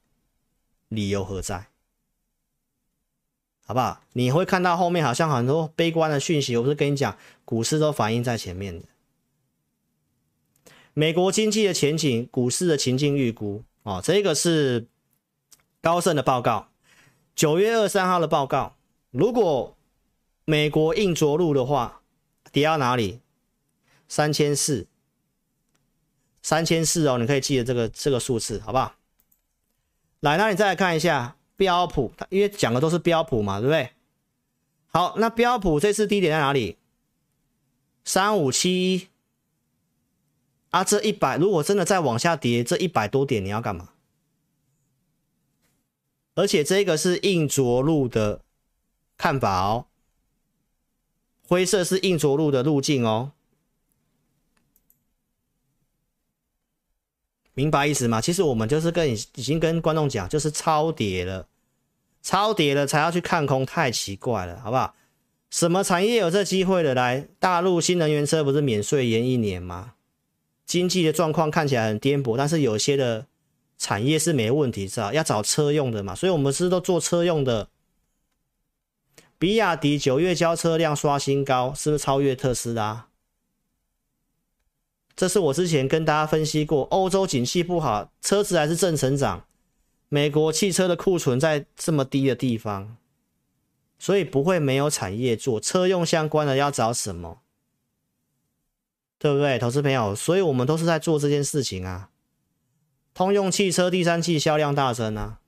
[0.90, 1.66] 理由何在，
[3.64, 4.02] 好不好？
[4.12, 8.86] 你会看到后面好像很多悲观的讯息，我不是跟你讲，股市都反映在前面的。
[10.92, 14.86] 美国经济的前景，股市的情境预估哦，这个是
[15.80, 16.68] 高盛的报告。
[17.34, 18.76] 九月二三号的报告，
[19.10, 19.76] 如果
[20.44, 22.02] 美国硬着陆的话，
[22.52, 23.20] 跌到哪里？
[24.06, 24.86] 三千四，
[26.42, 28.94] 三千四哦，你可以记得这个这个数字，好不好？
[30.20, 33.90] 来，那你再来看一下标普，因为讲的都是标普嘛，对不对？
[34.86, 36.78] 好，那标普这次低点在哪里？
[38.05, 39.09] 三五七一
[40.70, 43.90] 啊，这一百如果真的再往下跌，这一百多点你要干嘛？
[46.35, 48.40] 而且这个是硬着陆的
[49.16, 49.86] 看法哦，
[51.47, 53.31] 灰色是硬着陆的路径哦，
[57.55, 58.20] 明白意思吗？
[58.20, 61.47] 其实我们就是跟已经跟观众讲，就是超跌了，
[62.22, 64.94] 超跌了才要去看空，太奇怪了，好不好？
[65.51, 66.94] 什么产业有这机会的？
[66.94, 69.94] 来，大陆新能源车不是免税延一年吗？
[70.66, 73.26] 经济的状况看起来很颠簸，但是有些的。
[73.76, 75.12] 产业是没问题，是吧？
[75.12, 77.68] 要找车用的嘛，所以我们是都做车用的。
[79.36, 83.09] 比亚迪九月交车量刷新高，是不是超越特斯拉？
[85.16, 89.44] 这是我之前跟大家分析过，欧洲景气不好，车子还是正成长。
[90.08, 92.96] 美国汽车的库存在这么低的地方，
[93.98, 97.40] 所以不会没有产业做车用相关的，要找什么？
[99.18, 100.14] 对不对，投资朋友？
[100.14, 102.10] 所以我们都是在做这件事情啊。
[103.14, 105.40] 通用汽车第三季销量大增啊，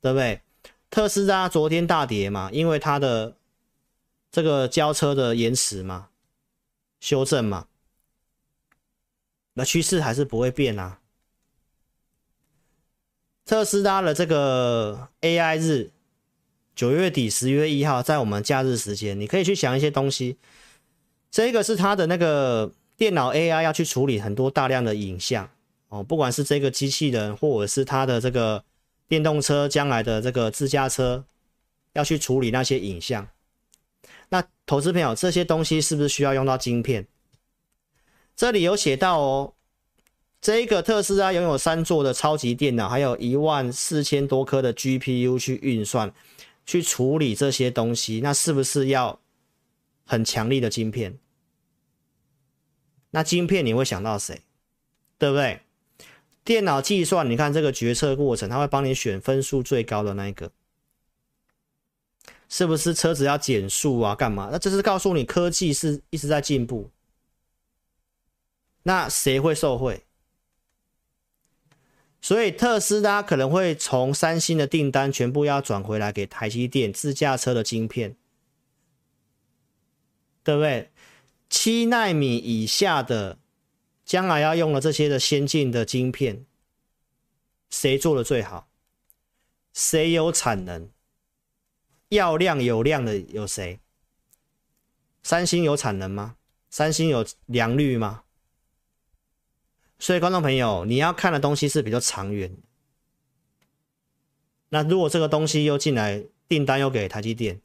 [0.00, 0.42] 对不对？
[0.90, 3.34] 特斯拉昨天大跌嘛，因为它的
[4.30, 6.08] 这个交车的延迟嘛，
[7.00, 7.66] 修正嘛，
[9.54, 11.00] 那趋势还是不会变啊。
[13.44, 15.90] 特斯拉的这个 AI 日，
[16.74, 20.36] 九月底十月一号，在我们假日时间，你可以去想一些东西。
[21.30, 25.50] 这个是它的那个电脑 AI 要去处理很多大量的影像。
[25.88, 28.64] 哦，不管是这个机器人，或者是它的这个
[29.06, 31.24] 电动车，将来的这个自驾车，
[31.92, 33.28] 要去处理那些影像，
[34.30, 37.06] 那投资朋友，这些东西是不是需要用到晶片？
[38.36, 39.54] 这里有写到哦，
[40.40, 46.12] 这一个特斯拉拥有三座的超级电脑，还有一万四千多颗的 GPU 去运算、
[46.66, 49.20] 去处理这些东西，那是不是要
[50.04, 51.18] 很强力的晶片？
[53.10, 54.42] 那晶片你会想到谁？
[55.16, 55.60] 对不对？
[56.42, 60.50] 电脑计算，你看这个决策过程，它会帮你选分数最高的那一个，
[62.48, 64.14] 是不是车子要减速啊？
[64.14, 64.50] 干嘛？
[64.50, 66.90] 那这是告诉你科技是一直在进步。
[68.84, 70.04] 那谁会受惠？
[72.22, 78.16] 所以特斯拉可能会从三星的订单全部要转回来给台积电自驾车的晶片，
[80.42, 80.90] 对不对？
[81.50, 83.38] 七纳米以下的，
[84.04, 86.46] 将来要用的这些的先进的晶片，
[87.68, 88.68] 谁做的最好？
[89.74, 90.88] 谁有产能？
[92.08, 93.80] 要量有量的有谁？
[95.22, 96.36] 三星有产能吗？
[96.70, 98.23] 三星有良率吗？
[100.04, 102.54] 所以，观众朋友，你要看的东西是比较长远。
[104.68, 107.58] 那如果这个东西又进来，订单又给台积电，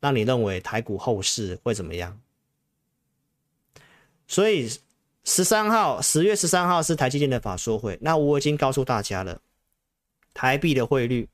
[0.00, 2.18] 那你认为台股后市会怎么样？
[4.26, 4.70] 所以，
[5.24, 7.98] 十三号，十月十三号是台积电的法说会。
[8.00, 9.42] 那我已经告诉大家了，
[10.32, 11.28] 台币的汇率。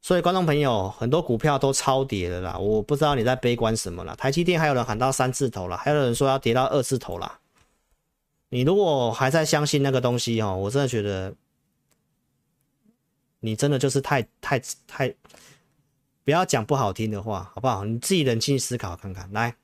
[0.00, 2.56] 所以，观众朋友，很多股票都超跌了啦。
[2.56, 4.14] 我不知道你在悲观什么啦。
[4.14, 7.40] 台积电还有人喊到三字头了，还有人说要跌到二字头了。
[8.54, 11.34] 你如果还在相信那个东西哦，我真的觉得
[13.40, 15.12] 你真的就是太太太，
[16.22, 17.84] 不要讲不好听的话，好不好？
[17.84, 19.28] 你自己冷静思考看看。
[19.32, 19.56] 来，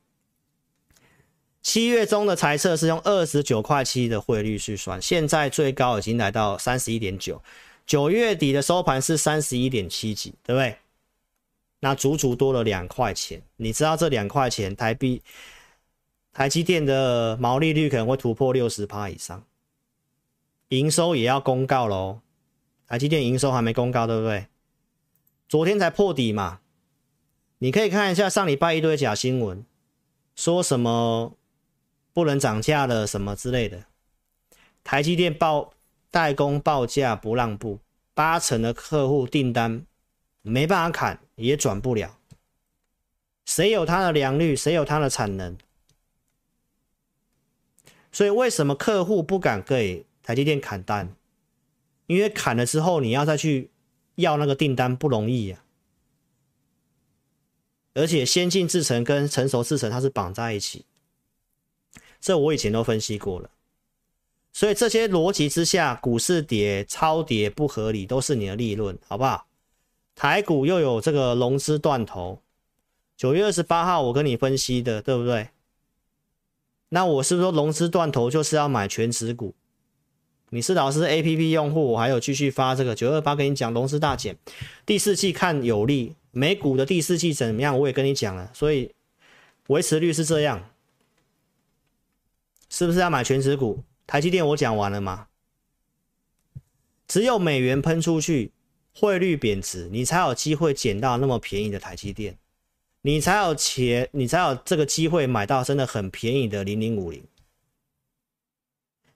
[1.63, 7.41] 七月中的财测是用二十九块七的汇率去算，现在最高已经来到三十一点九，
[7.87, 10.77] 九月底的收盘是三十一点七几，对不对？
[11.79, 13.41] 那足足多了两块钱。
[13.57, 15.23] 你知道这两块钱台币？
[16.33, 19.45] 台积电的毛利率可能会突破六十趴以上，
[20.69, 22.21] 营收也要公告喽。
[22.87, 24.47] 台积电营收还没公告，对不对？
[25.49, 26.61] 昨天才破底嘛，
[27.59, 29.65] 你可以看一下上礼拜一堆假新闻，
[30.35, 31.37] 说什么
[32.13, 33.85] 不能涨价了什么之类的。
[34.83, 35.73] 台积电报
[36.11, 37.81] 代工报价不让步，
[38.15, 39.85] 八成的客户订单
[40.43, 42.17] 没办法砍，也转不了。
[43.45, 44.55] 谁有它的良率？
[44.55, 45.57] 谁有它的产能？
[48.13, 51.15] 所以为什么客户不敢给台积电砍单？
[52.07, 53.71] 因为砍了之后，你要再去
[54.17, 55.63] 要那个订单不容易呀。
[57.95, 60.85] 而且先进制程跟成熟制程它是绑在一起，
[62.21, 63.51] 这我以前都分析过了。
[64.53, 69.47] 所以这些逻辑之下，股市跌、超跌不合理，都是你的利润，好不好？
[70.17, 72.43] 台股又有这个融资断头，
[73.17, 75.51] 九月二十八号我跟你分析的，对不对？
[76.91, 79.55] 那我是不是说融资断头就是要买全值股？
[80.51, 84.37] 你是老师 APP 用户，我还有继续发这个九二八给你讲融资大减，
[84.85, 87.79] 第四季看有利，美股的第四季怎么样？
[87.79, 88.93] 我也跟你讲了，所以
[89.69, 90.69] 维持率是这样，
[92.69, 93.85] 是不是要买全值股？
[94.09, 95.29] 台积电我讲完了吗？
[97.07, 98.51] 只有美元喷出去，
[98.93, 102.37] 汇率贬值，你才有机会捡到那么便宜的台积电。
[103.03, 107.25] 你才有钱，你才有这个机会买到真的很便宜的零零五零。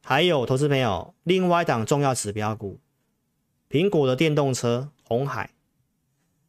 [0.03, 2.79] 还有投资朋友，另外一档重要指标股，
[3.69, 5.51] 苹果的电动车红海，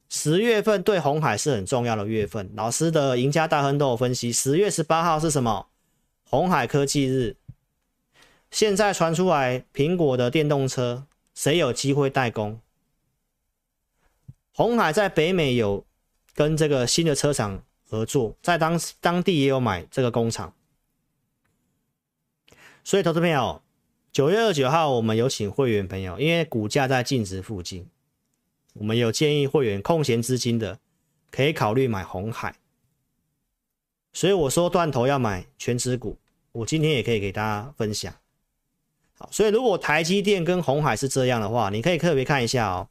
[0.08, 2.50] 十月份对红海是很重要的月份。
[2.56, 5.68] 老师的赢家大亨都有分析，十月十八号是什么？
[6.24, 7.36] 红海科技日。
[8.50, 12.62] 现在传出来，苹果的电动车谁有机会代工？
[14.54, 15.85] 红海在北美有。
[16.36, 20.54] 跟这个新的车厂合作，在当当地也有买这个工厂，
[22.84, 23.64] 所以投资朋友，
[24.12, 27.88] 九月二十九号我们有请会员朋友，因为股价在净值附近，
[28.74, 30.80] 我们有建议会员空闲资金的
[31.32, 32.58] 可以考虑买红海，
[34.12, 36.18] 所以我说断头要买全值股，
[36.52, 38.14] 我今天也可以给大家分享。
[39.18, 42.90] 好，所以如果台积电跟红海是这样的话，你可以特别看一下哦。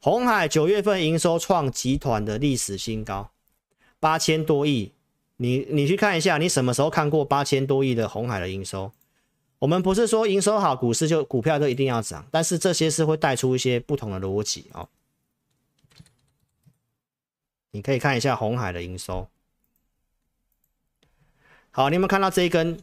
[0.00, 3.30] 鸿海九月份营收创集团的历史新高，
[3.98, 4.92] 八千多亿。
[5.38, 8.92] 你你去看一下，你什么时候看过八千多亿的鸿海的营收？
[9.58, 14.88] 我们不是说营收好，股市就股票就一定要涨，但是这些是会带出一些不同的逻辑哦。
[17.72, 19.28] 你可以看一下鸿海的营收。
[21.70, 22.78] 好，你有没有看到这一根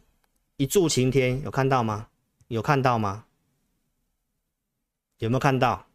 [0.58, 1.42] 一柱擎天？
[1.44, 2.08] 有看到吗？
[2.50, 3.26] 有看到吗？
[5.20, 5.88] 有没有看到？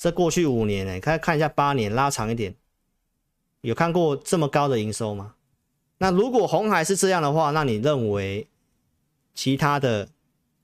[0.00, 2.54] 这过去五年呢，看看一下八年拉长一点，
[3.60, 5.34] 有看过这么高的营收吗？
[5.98, 8.48] 那如果红海是这样的话，那你认为
[9.34, 10.08] 其他的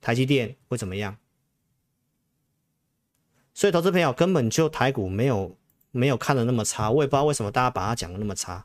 [0.01, 1.19] 台积电会怎么样？
[3.53, 5.55] 所以，投资朋友根本就台股没有
[5.91, 8.65] 没有看的那么差，我也不知道为什么大家把它讲的那么差。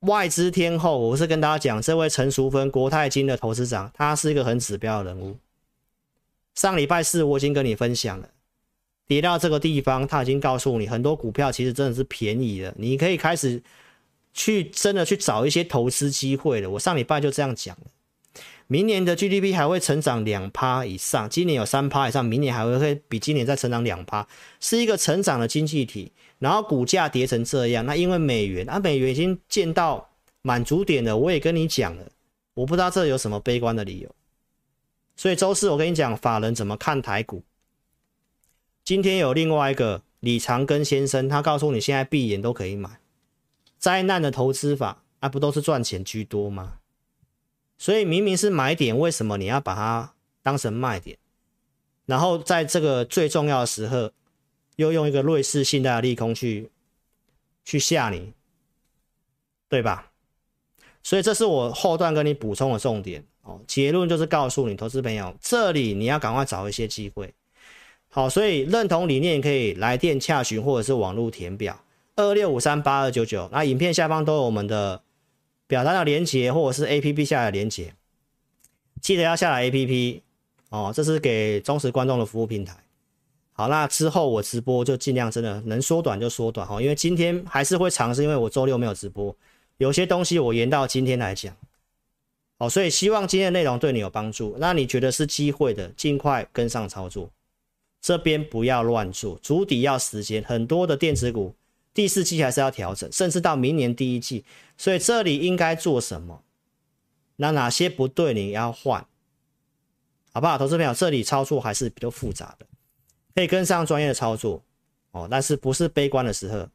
[0.00, 5.38] 外资天后，我是跟大家讲，这位陈淑芬国泰金的投资长，他是一个很指标的人物。
[6.54, 8.28] 上礼拜四我已经跟你分享了，
[9.08, 13.60] 跌到这个地方，他已经告诉你很多股票其实真的是便宜的，你可以开始。
[14.34, 16.70] 去真的去找一些投资机会了。
[16.70, 17.86] 我上礼拜就这样讲了，
[18.68, 24.28] 明年的 GDP 还会成长两趴以上，今年有三趴以上，明年还会会比今年再成长两趴，
[24.60, 26.12] 是一个成长的经济体。
[26.38, 30.08] 然后股价跌成这样，那因为美元啊，美元已经见到
[30.42, 31.16] 满足点了。
[31.16, 32.04] 我也跟你讲了，
[32.54, 34.14] 我不知道这有什么悲观的理由。
[35.16, 37.42] 所以周四我跟你讲，法人怎么看台股。
[38.88, 42.88] 今天有另外一个李长庚先生，他告诉你现在闭眼都可以买。
[43.78, 46.78] 灾难的投资法啊，不都是赚钱居多吗？
[47.76, 51.18] 所以明明是买点，为什么你要把它当成卖点？
[52.06, 54.10] 然后在这个最重要的时候，
[54.76, 56.70] 又用一个瑞士信贷的利空去
[57.66, 58.32] 去吓你，
[59.68, 60.12] 对吧？
[61.02, 63.60] 所以这是我后段跟你补充的重点哦。
[63.66, 67.34] 结论就是告诉你，投资朋友，这里你要赶快找一些机会。
[68.18, 71.84] 好，所以认同理念可以来电洽询，或者是网络填表。
[72.16, 75.00] 二六五三八二九九，那影片下方都有我们的
[75.68, 77.94] 表单的连结，或者是 A P P 下的连结，
[79.00, 80.22] 记得要下载 A P P
[80.70, 82.74] 哦，这是给忠实观众的服务平台。
[83.52, 89.32] 好，那之后我直播就尽量真的能缩短就缩短哈，因为今天还是会尝试，因为我周六没有直播，
[89.76, 91.56] 有些东西我延到今天来讲。
[92.58, 94.56] 好，所以希望今天的内容对你有帮助。
[94.58, 97.30] 那你觉得是机会的，尽快跟上操作，
[98.00, 101.54] 这边不要乱做，筑底要时间，很多的电子股。
[101.94, 104.44] 第四季还是要调整，甚至到明年第一季，
[104.76, 106.44] 所以这里应该做什么？
[107.36, 109.04] 那哪些不对，你要换，
[110.32, 110.56] 好不好？
[110.56, 112.66] 投资朋友，这里操作还是比较复杂的，
[113.34, 114.62] 可以跟上专业的操作
[115.10, 116.68] 哦，但是不是悲观的时候。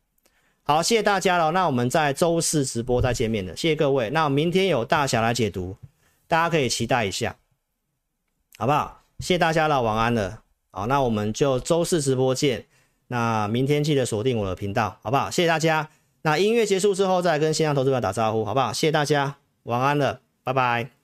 [0.64, 4.10] 好，谢谢大家了，那我们在周四直播再见面了，谢谢各位。
[4.10, 5.78] 那明天有大侠来解读，
[6.28, 7.38] 大家可以期待一下，
[8.58, 9.06] 好不好？
[9.20, 10.43] 谢谢大家了，晚安了。
[10.76, 12.66] 好，那我们就周四直播见。
[13.10, 15.30] 那明天记得锁定我的频道，好不好？
[15.30, 15.88] 谢谢大家。
[16.24, 18.74] 那音乐结束之后，再跟线上投资者打招呼，好不好？
[18.74, 21.03] 谢谢大家，晚安了，拜拜。